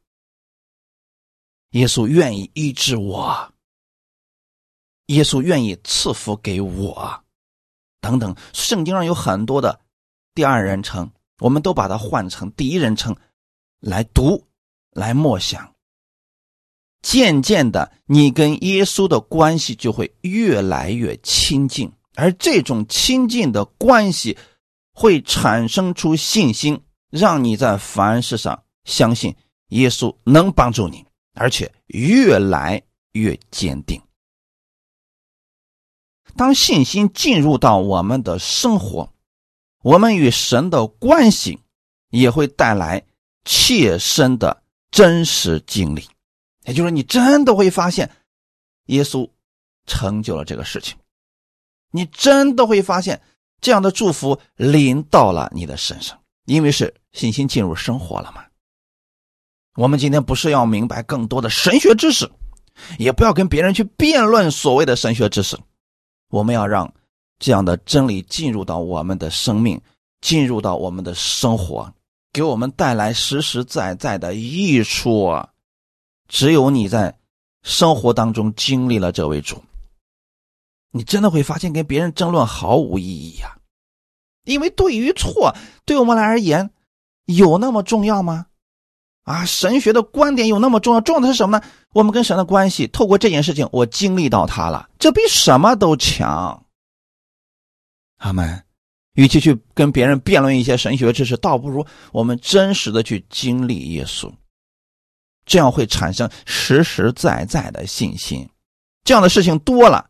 [1.70, 3.52] 耶稣愿意医治我，
[5.06, 7.24] 耶稣愿意赐福给我，
[8.00, 8.34] 等等。
[8.54, 9.78] 圣经上有很多的
[10.34, 13.14] 第二人称，我们都把它换成第一人称
[13.80, 14.46] 来读，
[14.92, 15.74] 来默想。
[17.02, 24.36] 渐渐的，你跟耶稣的关系就会越来越亲近，而这种亲近的关系
[24.92, 29.34] 会产生出信心，让你在凡事上相信
[29.68, 34.02] 耶稣能帮助你，而且越来越坚定。
[36.36, 39.10] 当信心进入到我们的生活，
[39.82, 41.58] 我们与神的关系
[42.10, 43.02] 也会带来
[43.44, 46.06] 切身的真实经历。
[46.64, 48.10] 也就是你真的会发现，
[48.86, 49.28] 耶稣
[49.86, 50.96] 成就了这个事情，
[51.90, 53.20] 你真的会发现
[53.60, 58.44] 这样的祝福临到了你的身上，因为是信心进入生活了嘛。
[59.76, 62.30] 我们今天不是要明白更多的神学知识，
[62.98, 65.58] 也不要跟别人去辩论所谓的神学知识，
[66.28, 66.92] 我们要让
[67.38, 69.80] 这样的真理进入到我们的生命，
[70.20, 71.92] 进入到我们的生活，
[72.32, 75.30] 给我们带来实实在在的益处。
[76.28, 77.18] 只有你在
[77.62, 79.64] 生活当中经历了这位主，
[80.92, 83.58] 你真的会发现跟别人争论毫无意义呀。
[84.44, 85.54] 因为对于错，
[85.84, 86.70] 对我们来而言，
[87.26, 88.46] 有那么重要吗？
[89.24, 91.00] 啊，神学的观点有那么重要？
[91.00, 91.64] 重要的是什么呢？
[91.92, 96.64] 我们跟神的关系，透过这件事情，我经历到他了，这比什么都强。
[98.18, 98.64] 阿门。
[99.14, 104.32] 与其去跟别人辩论一些神学知识，倒不如我们真实的去经历耶稣。
[105.46, 108.48] 这样会产生实实在在的信心，
[109.02, 110.08] 这样的事情多了，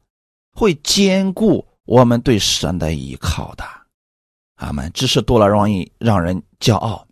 [0.53, 3.65] 会兼顾我们对神的依靠的。
[4.57, 4.91] 阿门。
[4.93, 7.07] 知识多了容易让人骄傲，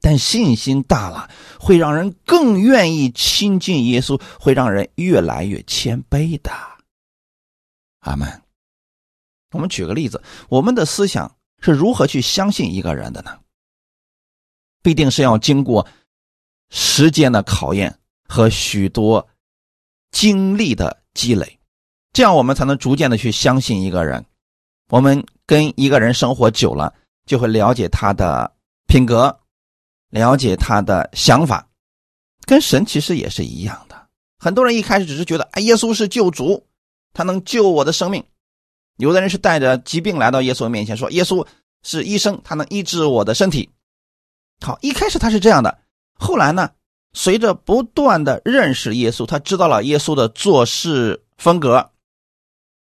[0.00, 1.28] 但信心大了，
[1.60, 6.50] 会让人更愿意亲近耶稣，会让人越来越谦卑的。
[8.00, 8.43] 阿门。
[9.54, 13.38] 我们举个例子，我们的思想是如何去相信一个人的呢？
[14.82, 15.86] 必定是要经过。
[16.70, 19.28] 时间的考验和许多
[20.10, 21.60] 经历的积累，
[22.12, 24.24] 这样我们才能逐渐的去相信一个人。
[24.88, 26.92] 我们跟一个人生活久了，
[27.26, 28.52] 就会了解他的
[28.88, 29.38] 品格，
[30.10, 31.68] 了解他的想法。
[32.44, 34.08] 跟神其实也是一样的。
[34.38, 36.66] 很多人一开始只是觉得，哎，耶稣是救主，
[37.12, 38.24] 他能救我的生命。
[38.96, 41.46] 有的人是带着疾病来到耶稣面前，说耶稣
[41.82, 43.70] 是医生，他能医治我的身体。
[44.60, 45.78] 好，一开始他是这样的。
[46.18, 46.70] 后来呢？
[47.16, 51.92] 随着不断的认识耶稣，他知道了耶稣的做事风格，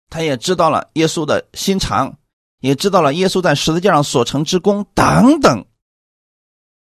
[0.10, 2.18] 他也知道了耶稣的心肠，
[2.60, 5.66] 也知道了耶稣在十字架上所成之功等等。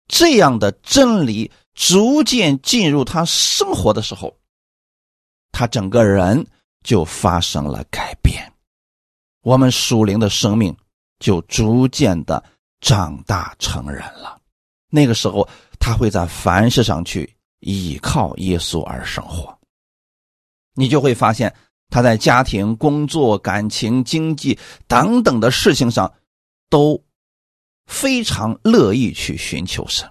[0.08, 4.36] 这样的真理逐渐进入他生活的时候，
[5.52, 6.44] 他整个人
[6.82, 8.52] 就发生了改变，
[9.49, 10.76] 我们属灵的生命
[11.20, 12.42] 就逐渐的
[12.80, 14.38] 长大成人了。
[14.90, 15.49] 那个时候。
[15.80, 19.57] 他会在凡事上去依靠耶稣而生活，
[20.74, 21.55] 你就会发现
[21.88, 26.12] 他在家庭、工作、感情、经济等等的事情上，
[26.68, 27.01] 都
[27.86, 30.07] 非常乐意去寻求神，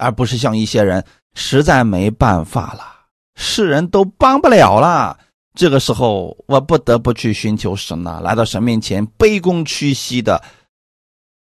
[0.00, 1.02] 而不是像一些人
[1.34, 3.06] 实在没办法了，
[3.36, 5.16] 世人都帮不了了，
[5.54, 10.42] 这个时候我不得不去寻求神了，来到神面前卑躬屈膝的，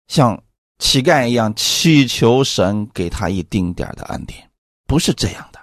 [0.09, 0.43] 像。
[0.81, 4.49] 乞丐一样祈求神给他一丁点的恩典，
[4.87, 5.59] 不是这样的。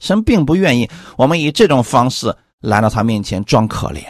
[0.00, 4.04] 神并不愿意我们以这种方式来到他面前装可怜。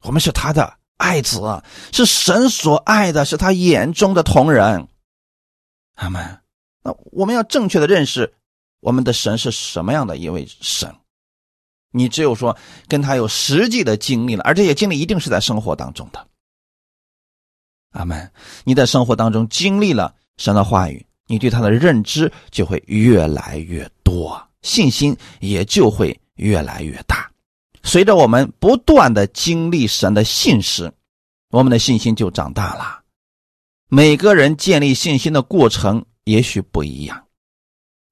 [0.00, 1.40] 我们是他的爱子，
[1.92, 4.88] 是神所爱的，是他眼中的同人。
[5.94, 6.40] 阿门。
[6.82, 8.34] 那我们要正确的认识
[8.80, 10.92] 我们的神是什么样的一位神。
[11.92, 12.56] 你只有说
[12.88, 16.26] 跟他有实际的经历了，而这些经历一定是在生活当中的。
[17.92, 18.32] 阿门！
[18.64, 27.30] 你在生活当中经历了神的话语，你对他的认知就会越来越多，信心也就会越来越大。
[27.82, 30.90] 随着我们不断的经历神的信实，
[31.50, 33.02] 我们的信心就长大了。
[33.88, 37.26] 每个人建立信心的过程也许不一样，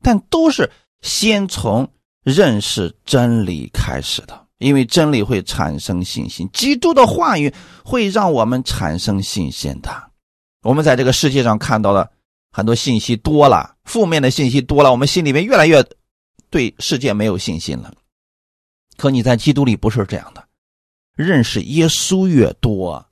[0.03, 0.70] 但都是
[1.01, 1.91] 先从
[2.23, 4.47] 认识真理开始的。
[4.59, 7.51] 因为真理会产生信心，基督的话语
[7.83, 10.11] 会让我们产生信心的。
[10.61, 12.12] 我们在这个世界上看到的
[12.53, 15.83] 很多信息多了，负面的信息多了，我们心里面越来越
[16.51, 17.91] 对世界没有信心了。
[18.99, 20.47] 可你在基督里不是这样的，
[21.16, 23.03] 认识耶稣越多，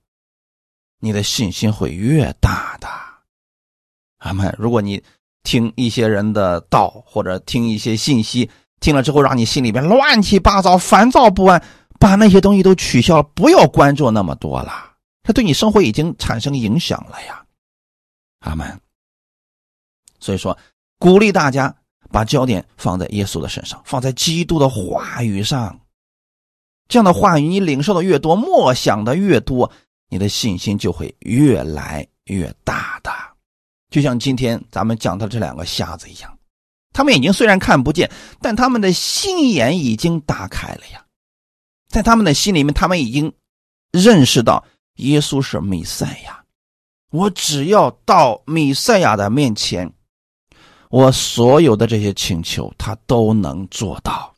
[1.01, 2.87] 你的信心会越大的。
[4.19, 4.55] 阿门。
[4.59, 5.03] 如果你
[5.45, 8.51] 听一些人的道，或者听一些信息，
[8.81, 11.63] 听了之后让你心里边乱七八糟、烦躁不安，
[11.99, 14.73] 把那些东西都取消了，不要关注那么多了，
[15.23, 17.45] 它对你生活已经产生影响了呀。
[18.41, 18.81] 阿门。
[20.21, 20.57] 所以说，
[20.99, 21.75] 鼓励大家
[22.11, 25.81] 把焦点放在耶稣的身上，放在基督的话语上。
[26.89, 29.71] 这样的话语，你领受的越多，默想的越多，
[30.09, 33.11] 你的信心就会越来越大的。
[33.91, 36.38] 就像今天咱们讲的这两个瞎子一样，
[36.99, 41.07] 他们眼睛虽然看不见，但他们的心眼已经打开了呀。
[41.87, 43.33] 在他们的心里面，他们已经
[43.93, 46.43] 认识到耶稣是弥赛亚。
[47.13, 49.93] 我只要到弥赛亚的面前。
[50.91, 54.35] 我所有的这些请求，他都能做到，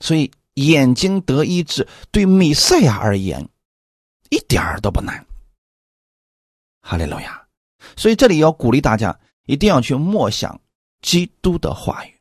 [0.00, 3.46] 所以眼睛得医治，对弥赛亚而言，
[4.30, 5.22] 一点儿都不难。
[6.80, 7.46] 哈利路亚！
[7.94, 10.58] 所以这里要鼓励大家，一定要去默想
[11.02, 12.14] 基督的话语，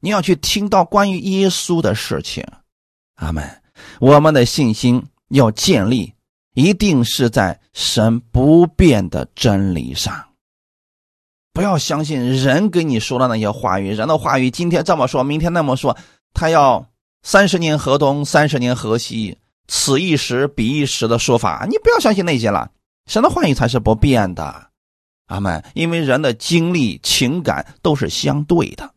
[0.00, 2.44] 你要去听到关于耶稣的事情。
[3.16, 3.48] 阿门。
[3.98, 6.12] 我们的信心要建立，
[6.54, 10.26] 一定是在神不变的真理上。
[11.52, 15.96] 不要相信人给你说的那些话语，人的话语今天这么说，明天那么说，
[16.34, 16.86] 他要
[17.22, 22.70] 三十年河东，三十年河西，此一时彼一时的说法，你不要相信那些了。
[23.06, 24.69] 神的话语才是不变的，
[25.30, 25.64] 阿门。
[25.74, 28.94] 因为人的经历、情感都是相对的，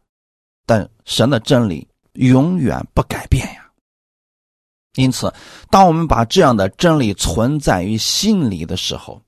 [0.65, 3.71] 但神的真理永远不改变呀。
[4.95, 5.33] 因此，
[5.71, 9.21] 当我们把这样的真理存在于心里的时候，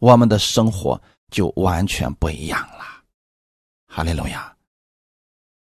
[0.00, 1.00] 我们的生活。
[1.28, 2.84] 就完全不一样了，
[3.88, 4.54] 哈利路亚！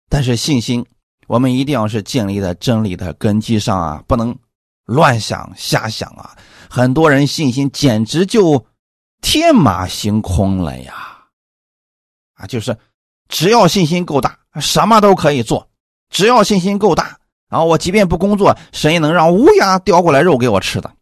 [0.10, 0.84] 但是信心，
[1.28, 4.36] 我们一定要是建立在真理的根基上啊，不能
[4.86, 6.36] 乱想瞎想啊！
[6.68, 8.66] 很多人信心简直就
[9.22, 11.28] 天马行空了呀！
[12.34, 12.78] 啊，就是
[13.30, 15.66] 只要信心够大，什么都可以做；
[16.10, 20.94] 只要信心够大，然后我即便不工作，神也能让乌鸦叼过来肉给我吃的。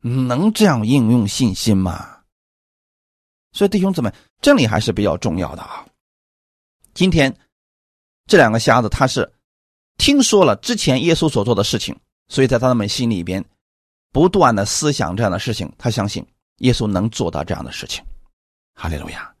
[0.00, 2.18] 能这样应用信心吗？
[3.52, 5.86] 所以弟兄姊妹，真理还是比较重要的啊。
[6.92, 7.34] 今天
[8.26, 9.32] 这两个瞎子，他是
[9.96, 11.96] 听说了之前耶稣所做的事情，
[12.28, 13.44] 所以在他们心里边
[14.10, 15.72] 不断的思想这样的事情。
[15.78, 16.26] 他相信
[16.62, 18.04] 耶稣能做到这样的事情。
[18.74, 19.32] 哈利路亚！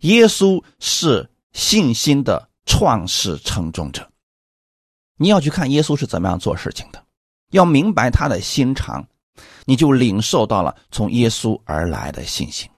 [0.00, 4.08] 耶稣是信心的创始成终者。
[5.16, 7.04] 你要去看耶稣是怎么样做事情的，
[7.50, 9.06] 要明白他的心肠，
[9.64, 12.68] 你就领受到了从耶稣而来的信心。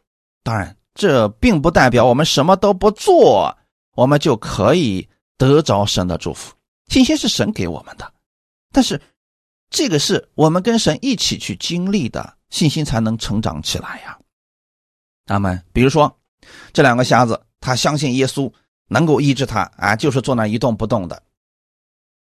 [0.43, 3.57] 当然，这并不代表我们什么都不做，
[3.95, 6.55] 我们就可以得着神的祝福。
[6.89, 8.13] 信心是神给我们的，
[8.71, 9.01] 但是
[9.71, 14.19] 这个是我们跟神一起去经历的，信心才能成长起来呀。
[15.27, 16.19] 那么，比如说
[16.73, 18.53] 这两个瞎子，他相信耶稣
[18.89, 21.23] 能够医治他，啊，就是坐那一动不动的，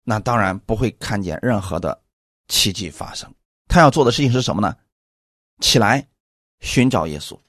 [0.04, 2.02] 那当然不会看见任何的
[2.48, 3.32] 奇迹发生。
[3.68, 4.76] 他要做的事情是什么呢？
[5.62, 6.08] 起来
[6.62, 7.40] 寻找耶稣。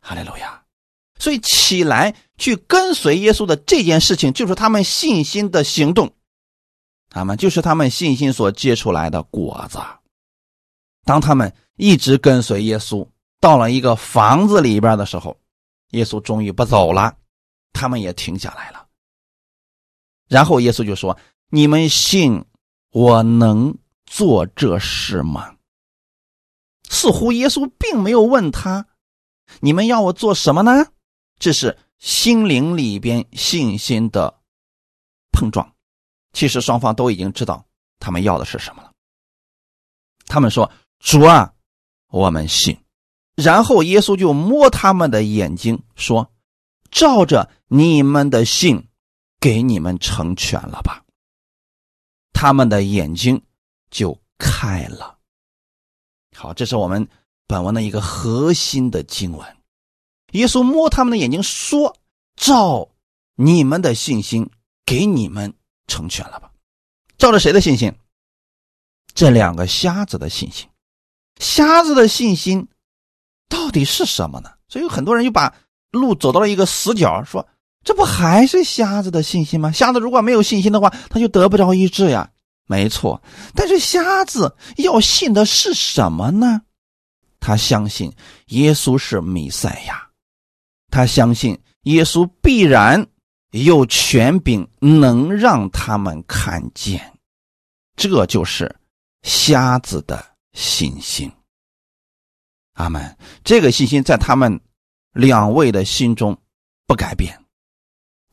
[0.00, 0.60] 哈利路亚！
[1.18, 6.12] 所以起来去跟随耶稣的这件事情，就是他们信心的行动，
[7.14, 9.78] 他们就是他们信心所结出来的果子。
[11.04, 13.06] 当他们一直跟随耶稣，
[13.38, 15.38] 到了一个房子里边的时候，
[15.90, 17.14] 耶稣终于不走了，
[17.74, 18.86] 他们也停下来了。
[20.26, 21.18] 然后耶稣就说
[21.52, 22.42] ：“你们信
[22.92, 25.54] 我能做这事吗？”
[26.88, 28.86] 似乎耶稣并没有问他。
[29.60, 30.86] 你们要我做什么呢？
[31.38, 34.40] 这是心灵里边信心的
[35.30, 35.71] 碰撞。
[36.32, 37.64] 其实双方都已经知道
[37.98, 38.92] 他们要的是什么了。
[40.26, 40.70] 他们说
[41.00, 41.52] ：“主啊，
[42.08, 42.76] 我们信。”
[43.36, 46.30] 然后耶稣就摸他们的眼睛说
[46.90, 48.88] ：“照着你们的信，
[49.40, 51.04] 给你们成全了吧。”
[52.32, 53.42] 他们的眼睛
[53.90, 55.18] 就开了。
[56.36, 57.08] 好，这是我们。
[57.48, 59.56] 本文的一个核心的经文，
[60.30, 61.94] 耶稣摸他们的眼睛说
[62.34, 62.88] ：“照
[63.34, 64.48] 你们的信心，
[64.86, 65.52] 给你们
[65.92, 66.50] 成全了吧。”
[67.18, 67.92] 照着谁的信心？
[69.14, 70.66] 这两个瞎子的信心。
[71.38, 72.66] 瞎子的信心
[73.48, 74.50] 到底是什么呢？
[74.68, 75.54] 所以有很多人就把
[75.90, 77.46] 路走到了一个死角，说
[77.84, 79.70] ：“这不还是瞎子的信心吗？
[79.70, 82.30] 瞎子如果没有信心的话，他就得不着医治呀。”
[82.66, 83.22] 没错，
[83.54, 86.62] 但是瞎子要信的是什么呢？
[87.40, 88.12] 他相信
[88.46, 90.08] 耶稣是弥赛亚，
[90.90, 93.06] 他相信耶稣必然
[93.52, 97.12] 有权柄，能让他们看见。
[97.96, 98.74] 这就是
[99.22, 100.24] 瞎子的
[100.54, 101.30] 信心。
[102.74, 103.16] 阿门。
[103.44, 104.58] 这个信心在他们
[105.12, 106.36] 两位的心中
[106.86, 107.38] 不改变。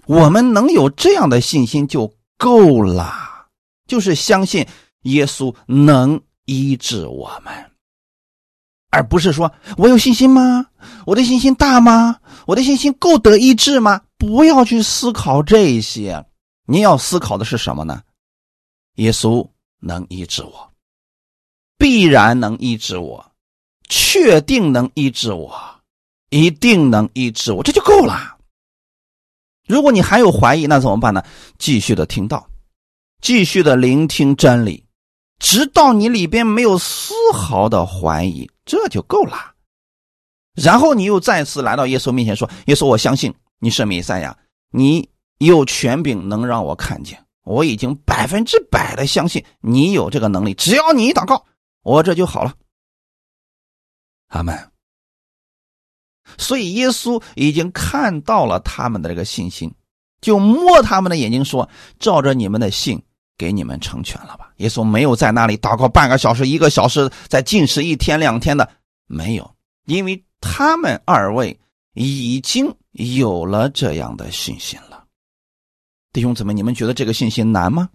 [0.05, 3.47] 我们能有这样的信心就够了，
[3.85, 4.65] 就是相信
[5.01, 7.53] 耶稣能医治我们。
[8.89, 10.67] 而不是说我有信心吗？
[11.05, 12.21] 我的信心大吗？
[12.47, 14.01] 我的信心够得医治吗？
[14.19, 16.25] 不要去思考这些，
[16.65, 18.03] 你要思考的是什么呢？
[18.95, 19.47] 耶稣
[19.79, 20.71] 能医治我，
[21.77, 23.31] 必然能医治我，
[23.87, 25.57] 确定能医治我，
[26.29, 28.37] 一定能医治我，这就够了。
[29.65, 31.23] 如果你还有怀疑，那怎么办呢？
[31.57, 32.45] 继续的听到，
[33.21, 34.83] 继续的聆听真理。
[35.39, 39.55] 直到你里边没有丝毫的怀疑，这就够了。
[40.55, 44.37] 然后你又再次来到耶稣面前说：“耶稣，我相信你是弥赛亚，
[44.71, 47.23] 你有权柄能让我看见。
[47.43, 50.53] 我已经百分之百的相信你有这个能力。
[50.53, 51.45] 只要你一祷告，
[51.83, 52.53] 我这就好了。”
[54.29, 54.71] 阿门。
[56.37, 59.73] 所以耶稣已经看到了他们的这个信心，
[60.21, 63.01] 就摸他们的眼睛说：“照着你们的信。”
[63.39, 64.51] 给你们成全了吧？
[64.57, 68.69] 耶稣没有在那里祷告半个小时、一个小时，在禁食一天两天的，
[69.07, 69.55] 没有，
[69.85, 71.57] 因为他们二位
[71.93, 75.05] 已经有了这样的信心了。
[76.13, 77.89] 弟兄姊妹，你们觉得这个信心难吗？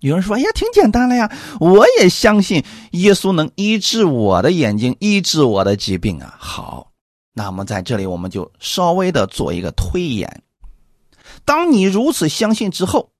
[0.00, 1.30] 有人说：“哎呀，挺简单了呀，
[1.60, 6.92] 我也相信耶稣能医治我的眼睛，医治我的疾病啊。”好，
[7.32, 10.42] 那么在这里我们就稍微的做一个推演。
[11.44, 13.10] 当你如此相信之后。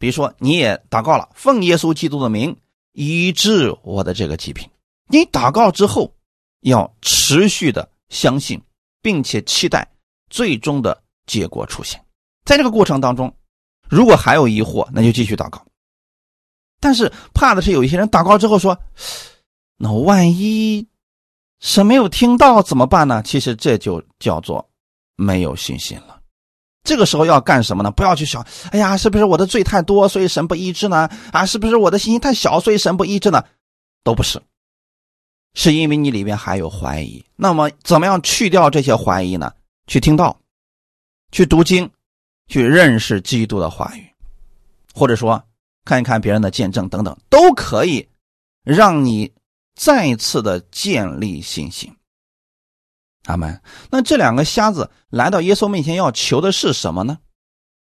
[0.00, 2.56] 比如说，你也祷告了，奉耶稣基督的名
[2.92, 4.64] 医治我的这个疾病。
[5.08, 6.14] 你祷告之后，
[6.60, 8.62] 要持续的相信，
[9.02, 9.86] 并且期待
[10.30, 12.02] 最终的结果出现。
[12.44, 13.34] 在这个过程当中，
[13.88, 15.64] 如果还有疑惑，那就继续祷告。
[16.80, 18.78] 但是怕的是有一些人祷告之后说
[19.76, 20.86] ：“那万一
[21.60, 24.70] 神没有听到怎么办呢？”其实这就叫做
[25.16, 26.20] 没有信心了。
[26.84, 27.90] 这个时候要干什么呢？
[27.90, 31.10] 不要去想，哎呀，是不是我的罪太多，所以神不医治呢？
[31.32, 33.44] 啊，是不是我的信心太小，所以神不医治呢？
[34.04, 34.40] 都不是，
[35.58, 37.24] 是因为你里边还有怀疑。
[37.34, 39.52] 那么，怎么样去掉这些怀疑呢？
[39.88, 40.38] 去听道，
[41.32, 41.90] 去读经，
[42.46, 44.08] 去认识基督的话语，
[44.94, 45.42] 或者说
[45.84, 48.08] 看一看别人的见证等等，都可以
[48.62, 49.32] 让你
[49.74, 51.92] 再次的建立信心。
[53.24, 53.60] 阿门。
[53.90, 57.18] 那这两个瞎子来到耶稣面前要求的是什么呢？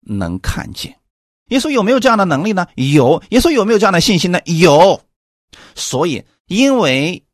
[0.00, 0.98] 能看见。
[1.50, 2.66] 耶稣有没有这样的能力呢？
[2.74, 3.22] 有。
[3.28, 4.40] 耶稣有没有这样的信心呢？
[4.46, 5.00] 有。
[5.76, 7.24] 所以，因为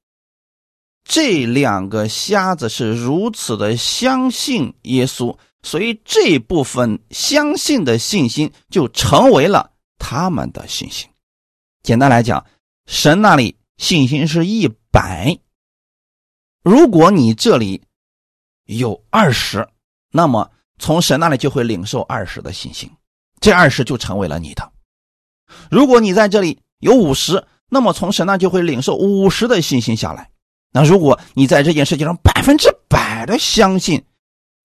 [1.09, 11.09] 这两个瞎子是如此的相信耶稣，所以这部分相信的信心就成为了他们的信心。
[11.82, 12.44] 简单来讲，
[12.86, 15.38] 神那里信心是一百。
[16.62, 17.80] 如果你这里。
[18.68, 19.68] 有二十，
[20.11, 22.90] 那么从神那里就会领受二十的信心，
[23.40, 24.72] 这二十就成为了你的。
[25.70, 30.32] 如果你在这里有五十，那么从神那就会领受五十的信心下来。
[30.76, 34.04] 那如果你在这件事情上百分之百的相信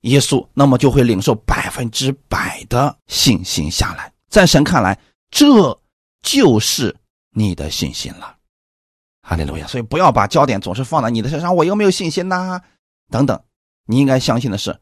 [0.02, 4.12] 耶稣，那么就会领受百分之百的信心下来。
[4.28, 5.00] 在神看来，
[5.30, 5.80] 这
[6.22, 6.94] 就是
[7.34, 8.36] 你的信心了。
[9.22, 9.66] 哈利路亚！
[9.66, 12.60] 所以不要把焦点总是放在你的身上，我有没有信心呐？
[13.10, 13.40] 等等。
[13.86, 14.78] 你应该相信的是，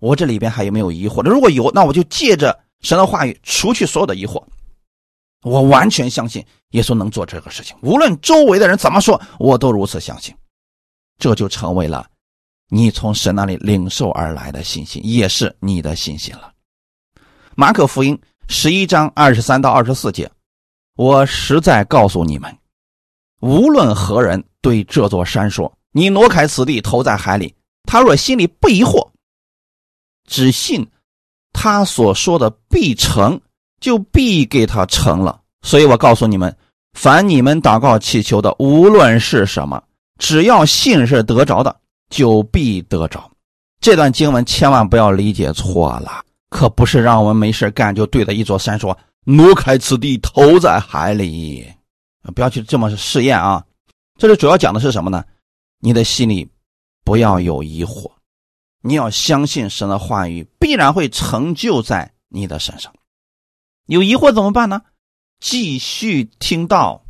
[0.00, 1.30] 我这里边还有没有疑惑的？
[1.30, 4.42] 如果有，那我就借着神的话语除去所有的疑惑。
[5.42, 10.34] 我完全相信耶稣能做这个事情，无论周围的人怎么说，我都如此相信。
[11.22, 12.04] 这就成为了
[12.68, 16.52] 你从神那里领受而来的信心，也是你的信心了。
[17.54, 20.28] 马可福音十一章二十三到二十四节，
[20.96, 22.52] 我实在告诉你们，
[23.38, 27.54] 无论何人对这座山说：“你挪开此地，投在海里。”
[27.86, 29.08] 他若心里不疑惑，
[30.26, 30.84] 只信
[31.52, 33.40] 他所说的必成，
[33.80, 35.40] 就必给他成了。
[35.62, 36.56] 所以我告诉你们，
[36.94, 39.84] 凡你们祷告祈求的，无论是什么，
[40.18, 43.30] 只要信是得着的，就必得着。
[43.80, 51.66] 这段经文千万不要理解错了，可不是让我们没事干就对着一座山说：“挪开此地，投在海里。”
[52.34, 53.64] 不要去这么试验啊！
[54.18, 55.24] 这里主要讲的是什么呢？
[55.80, 56.48] 你的心里。
[57.04, 58.12] 不要有疑惑，
[58.80, 62.94] 你要相信神的话语必然会成就在你的身上。
[63.86, 64.82] 有疑惑怎么办呢？
[65.40, 67.01] 继续听到，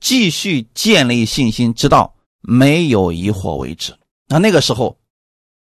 [0.00, 3.94] 继续建立信心，直到没有疑惑为止。
[4.26, 4.96] 那那个时候，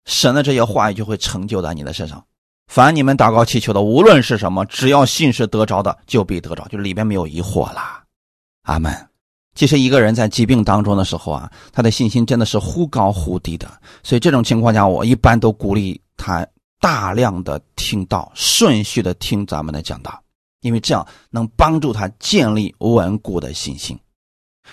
[0.06, 2.26] 神的这些话语就会成就在你的身上。
[2.68, 8.04] 凡你们祷告祈求的，无论是什么，只要信是得着的，就必得着，就里边没有疑惑啦。
[8.64, 8.92] 阿门。
[9.54, 13.72] 其实一个人在疾病当中的时候啊，他的信心真的是忽高忽低的。
[14.04, 16.46] 所以这种情况下，我一般都鼓励他
[16.82, 20.22] 大量的听到，顺序的听咱们的讲道，
[20.62, 23.98] 因为这样能帮助他建立稳固的信心。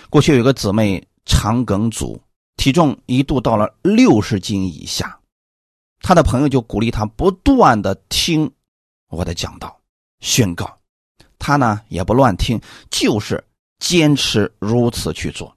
[0.09, 2.21] 过去有个姊妹肠梗阻，
[2.57, 5.19] 体重一度到了六十斤以下，
[6.01, 8.51] 他的朋友就鼓励他不断的听
[9.09, 9.79] 我的讲道
[10.19, 10.79] 宣告，
[11.39, 13.43] 他呢也不乱听，就是。
[13.79, 15.53] 坚持如此去做，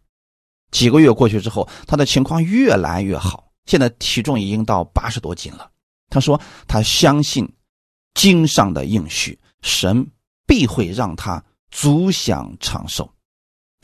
[0.72, 5.70] 几个月过去之后，他的情况越来越好，现在体重已经到八十多斤了。
[6.10, 7.48] 他说他相信
[8.14, 10.04] 经上的应许，神
[10.44, 13.08] 必会让他足享长寿。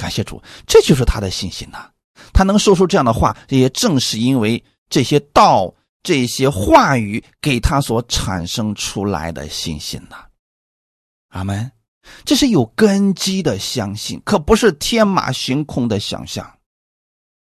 [0.02, 1.88] 感谢主，这就是他的信心呐。
[2.32, 5.72] 他能说出这样的话，也正是因为这些道、
[6.02, 10.16] 这些话语给他所产生出来的信心呐。
[11.28, 11.70] 阿门。
[12.24, 16.44] 这是有根基的相信，可不是天马行空的想象。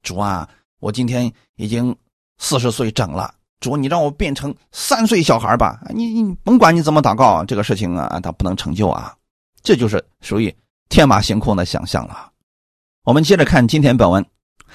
[0.05, 1.95] 主啊，我今天已经
[2.39, 5.81] 四十岁整了，主，你让我变成三岁小孩吧？
[5.93, 9.13] 你你甭管你怎么祷告，这个事情啊，它不能成就啊。
[9.65, 10.57] 这就是属于
[10.89, 12.31] 天马行空的想象了。
[13.07, 14.27] 我们接着看今天本文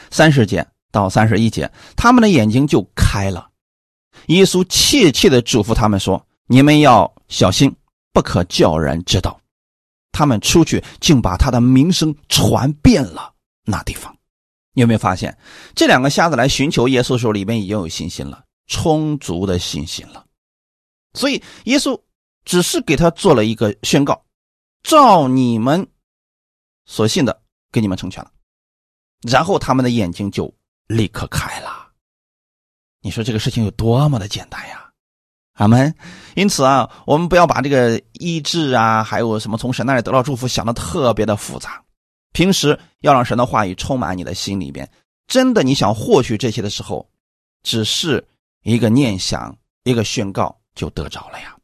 [0.09, 3.49] 三十节到三十一节，他们的眼睛就开了。
[4.27, 7.75] 耶稣切切的嘱咐他们说：“你们要小心，
[8.13, 9.37] 不可叫人知道。”
[10.13, 13.33] 他们出去，竟把他的名声传遍了
[13.65, 14.15] 那地方。
[14.71, 15.37] 你有没有发现，
[15.75, 20.25] 这两个瞎子来寻求耶稣的时候，里面已经有信心了，充足的信心了。
[21.15, 22.01] 所以耶稣
[22.45, 24.23] 只是给他做了一个宣告：
[24.83, 25.85] 照你们
[26.85, 27.40] 所信的，
[27.71, 28.31] 给你们成全了。
[29.21, 30.53] 然后他们的眼睛就
[30.87, 31.89] 立刻开了。
[33.01, 34.91] 你说这个事情有多么的简单呀？
[35.53, 35.93] 阿门。
[36.35, 41.83] 因此啊，我们不要把这个医治啊，还有什么从神那里得到祝福想的特别的复杂。
[42.31, 44.89] 平时要让神的话语充满你的心里边。
[45.27, 47.09] 真的，你想获取这些的时候，
[47.63, 48.27] 只是
[48.63, 51.55] 一个念想，一个宣告就得着了呀。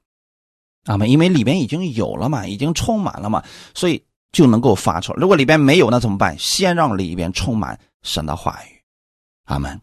[0.86, 1.10] 阿门。
[1.10, 3.44] 因为里边已经有了嘛，已经充满了嘛，
[3.74, 5.14] 所以就能够发出。
[5.14, 6.36] 如果里边没有，那怎么办？
[6.40, 8.82] 先让里边充满神的话语。
[9.46, 9.80] 阿门。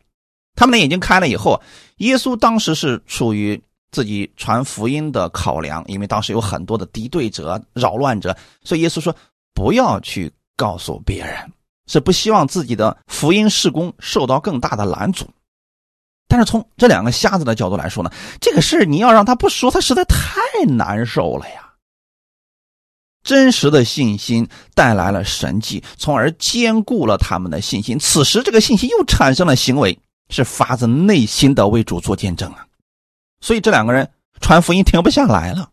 [0.54, 1.60] 他们的眼睛开了以后，
[1.96, 3.62] 耶稣当时是处于。
[3.92, 9.14] 自己传福音的考量，因为当时有很多的敌对者、扰乱者，所以耶稣说
[9.54, 11.52] 不要去告诉别人，
[11.86, 15.30] 是不希望自己的福音事工受到更大的拦阻。
[16.26, 21.63] 但是从这两个瞎子的角度来说呢，这个事你要让他不说，他实在太难受了呀。
[23.24, 27.98] 真实的信心带来了神迹，从而兼顾了他们的信心。
[27.98, 29.98] 此时，这个信心又产生了行为，
[30.28, 32.66] 是发自内心的为主做见证啊。
[33.40, 34.08] 所以这两个人
[34.40, 35.70] 传福音停不下来了，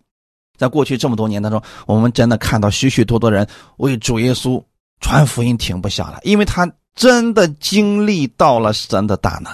[0.57, 3.47] 在过去这么多年当中，我们真的看到许许多多人
[3.77, 4.63] 为主耶稣
[5.01, 9.53] 传福音停不下来，因为他真的经历到了神的大能。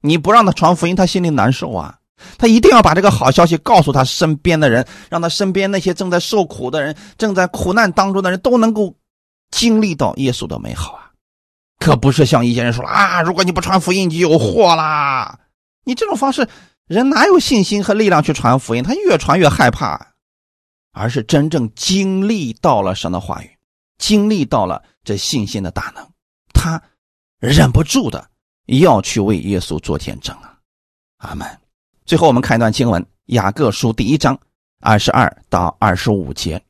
[0.00, 1.98] 你不让他传福音，他心里难受啊！
[2.38, 8.94] 他一定要把这个好消息告诉他身边的人，让他身边那些正在受苦的人、正在苦难当中的人都能够
[9.50, 11.10] 经历到耶稣的美好啊！
[11.78, 15.38] 可不是像一些人说啊，如果你不传福音，你就有祸啦！
[15.84, 16.48] 你这种方式。
[16.86, 18.82] 人哪有信心和力量去传福音？
[18.82, 20.08] 他越传越害怕，
[20.92, 23.50] 而是真正经历到了神的话语，
[23.96, 26.06] 经历到了这信心的大能，
[26.52, 26.82] 他
[27.38, 28.28] 忍不住的
[28.66, 30.58] 要去为耶稣做见证啊！
[31.16, 31.63] 阿门。
[32.06, 34.38] 最后我们看一段经文，《雅各书》第一章
[34.82, 36.60] 二十二到二十五节。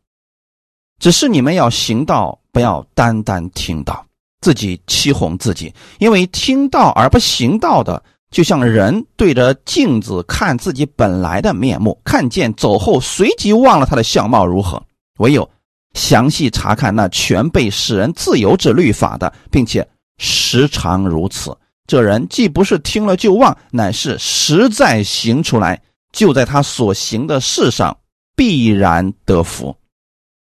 [1.00, 4.06] 只是你们要行道，不要单单听到，
[4.42, 8.00] 自己欺哄自己，因为听到而不行道的。
[8.30, 14.80] 就像人对着镜子看自己本来的面目，看见走后随即忘了他的相貌如何。
[15.18, 15.48] 唯有
[15.94, 19.86] 详细查看那全被使人自由之律法的，并且
[20.18, 21.56] 时常如此，
[21.86, 25.82] 这人既不是听了就忘，乃是实在行出来，
[26.12, 27.98] 就在他所行的事上
[28.34, 29.76] 必然得福。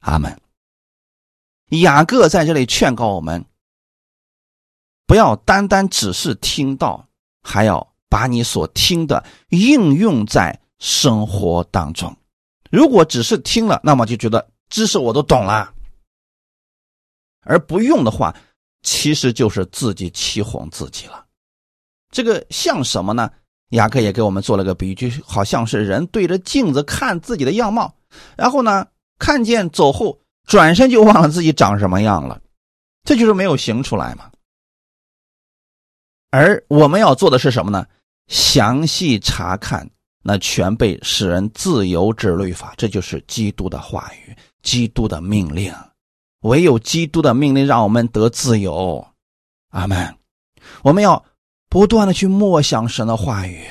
[0.00, 0.40] 阿门。
[1.80, 3.44] 雅各在这里劝告我们，
[5.06, 7.08] 不要单单只是听到。
[7.44, 12.16] 还要把你所听的应用在生活当中。
[12.70, 15.74] 如果只是听了，那么就觉得知识我都懂了，
[17.40, 18.32] 而不用的话，
[18.82, 21.26] 其实就是自己欺哄自己了。
[22.12, 23.28] 这个像什么呢？
[23.70, 27.92] 雅各也给我们做了个比喻，就好像是人对着镜子看自己的样貌，
[28.36, 28.86] 然后呢，
[29.18, 32.38] 看见走后，转身就忘了自己长什么样了，
[33.02, 34.30] 这就是没有行出来嘛。
[36.30, 37.86] 而我们要做的是什么呢？
[38.28, 39.88] 详细查看
[40.22, 45.74] 那全被使人自由之律法，这就是基督的话语，基督的命令。
[46.42, 49.02] 唯有基督的命令让我们得自由。
[49.70, 50.14] 阿门。
[50.82, 51.22] 我们要
[51.72, 53.66] 不断的去默想神的话语，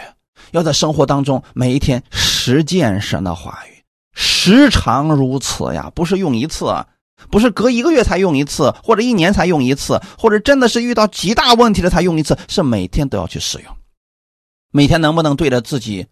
[0.54, 3.84] 要在生活当中每一天实践神的话语，
[4.16, 6.66] 时常如此呀，不是用一次，
[7.30, 13.78] 不是隔一个月才用一次，或者一年才用一次，或者真的是遇到极大问题了才用一次，是每天都要去使用。
[14.72, 16.08] 每天能不能对着自己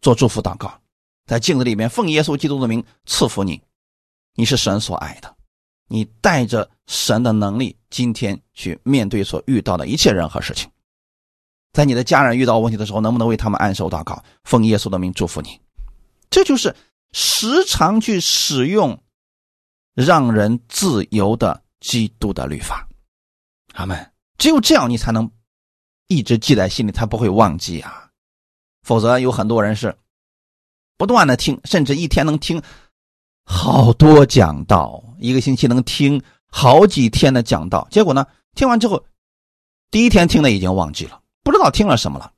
[0.00, 0.80] 做祝福祷告，
[1.24, 3.62] 在镜子里面奉耶稣基督的名赐福你，
[4.34, 5.32] 你是神所爱的，
[5.86, 10.68] 你带着神的能力，今天去面对所遇到的一切任何事情。
[11.72, 15.60] 在你的家人遇到问题的时候，能不能为他们按手祷告，奉耶稣的名祝福你？
[16.30, 16.74] 这就是
[17.12, 19.02] 时常去使用
[19.94, 22.88] 让人自由的基督的律法。
[23.74, 24.12] 阿门。
[24.38, 25.30] 只有这样，你才能。
[26.12, 28.10] 一直记在心里，他不会忘记啊。
[28.82, 29.96] 否则有很多人是
[30.96, 32.60] 不断的听，甚至一天能听
[33.44, 37.86] 好多讲道，一个星期能听好几天的讲道。
[37.92, 39.04] 结果呢，听完之后，
[39.92, 42.32] 第一天听的已经忘记了，不知道听了什么了。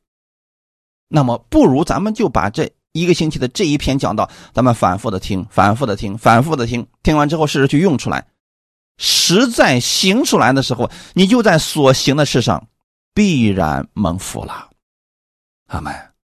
[1.08, 6.86] 那么，不如咱们就把这一个星期的这一篇讲道，咱们反复的听，反复的听，反复的听。
[7.02, 8.26] 听完之后，试着去用出来。
[8.96, 12.66] 实在行出来的时候，你就在所行的事上。
[13.14, 14.70] 必然蒙福了，
[15.66, 15.94] 阿门。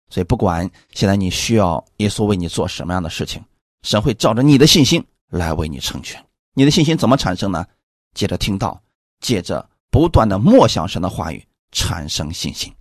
[0.08, 3.44] 所以，不管现在你需要耶稣为你做什么样的事情，
[3.82, 6.24] 神会照着你的信心来为你成全。
[6.54, 7.66] 你的信心怎么产生呢？
[8.14, 8.80] 借着听到，
[9.20, 12.72] 借着不断的默想神的话语，产生信心。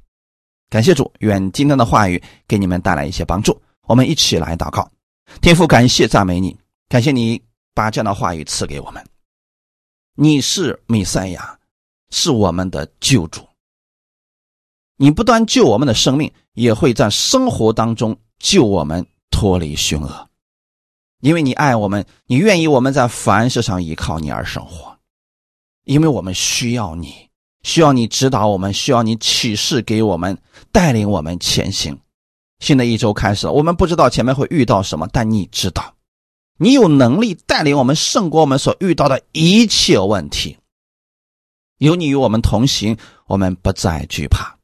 [0.69, 3.59] 感谢主，愿今天的话语给你们带来一些帮助。
[3.87, 4.89] 我们一起来祷告，
[5.41, 6.55] 天父，感谢赞美你，
[6.87, 7.41] 感谢你
[7.73, 9.03] 把这样的话语赐给我们。
[10.15, 11.59] 你是弥赛亚，
[12.11, 13.41] 是我们的救主。
[14.97, 20.29] 你不断救我们的生命，也会在生活当中救我们脱离凶恶，
[21.21, 24.95] 因为你爱我们，你愿意我们在凡事上依靠你而生活，
[25.85, 27.30] 因为我们需要你，
[27.63, 30.37] 需要你指导我们，需要你启示给我们，
[30.71, 31.97] 带领我们前行。
[32.59, 35.95] 新的一周开始了，我们不知道前面会遇到什么，但你知道，
[36.57, 40.57] 你有能力带领我们胜过我们所遇到的一切问题。
[41.77, 42.95] 有你与我们同行，
[43.25, 44.55] 我们不再惧怕。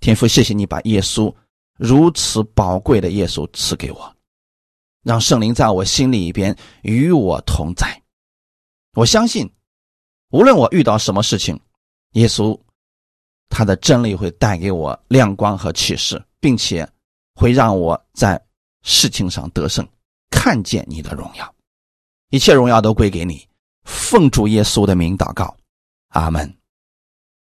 [0.00, 1.34] 天父，谢谢你把耶稣
[1.78, 4.16] 如此宝贵的耶稣赐给我，
[5.02, 8.02] 让圣灵在我心里边与我同在。
[8.94, 9.50] 我相信，
[10.30, 11.60] 无论我遇到什么事情，
[12.16, 12.58] 耶稣
[13.50, 16.88] 他的真理会带给我亮光和启示，并且
[17.34, 18.42] 会让我在
[18.82, 19.86] 事情上得胜，
[20.30, 21.54] 看见你的荣耀。
[22.30, 23.46] 一切荣耀都归给你，
[23.84, 25.54] 奉主耶稣的名祷告，
[26.08, 26.55] 阿门。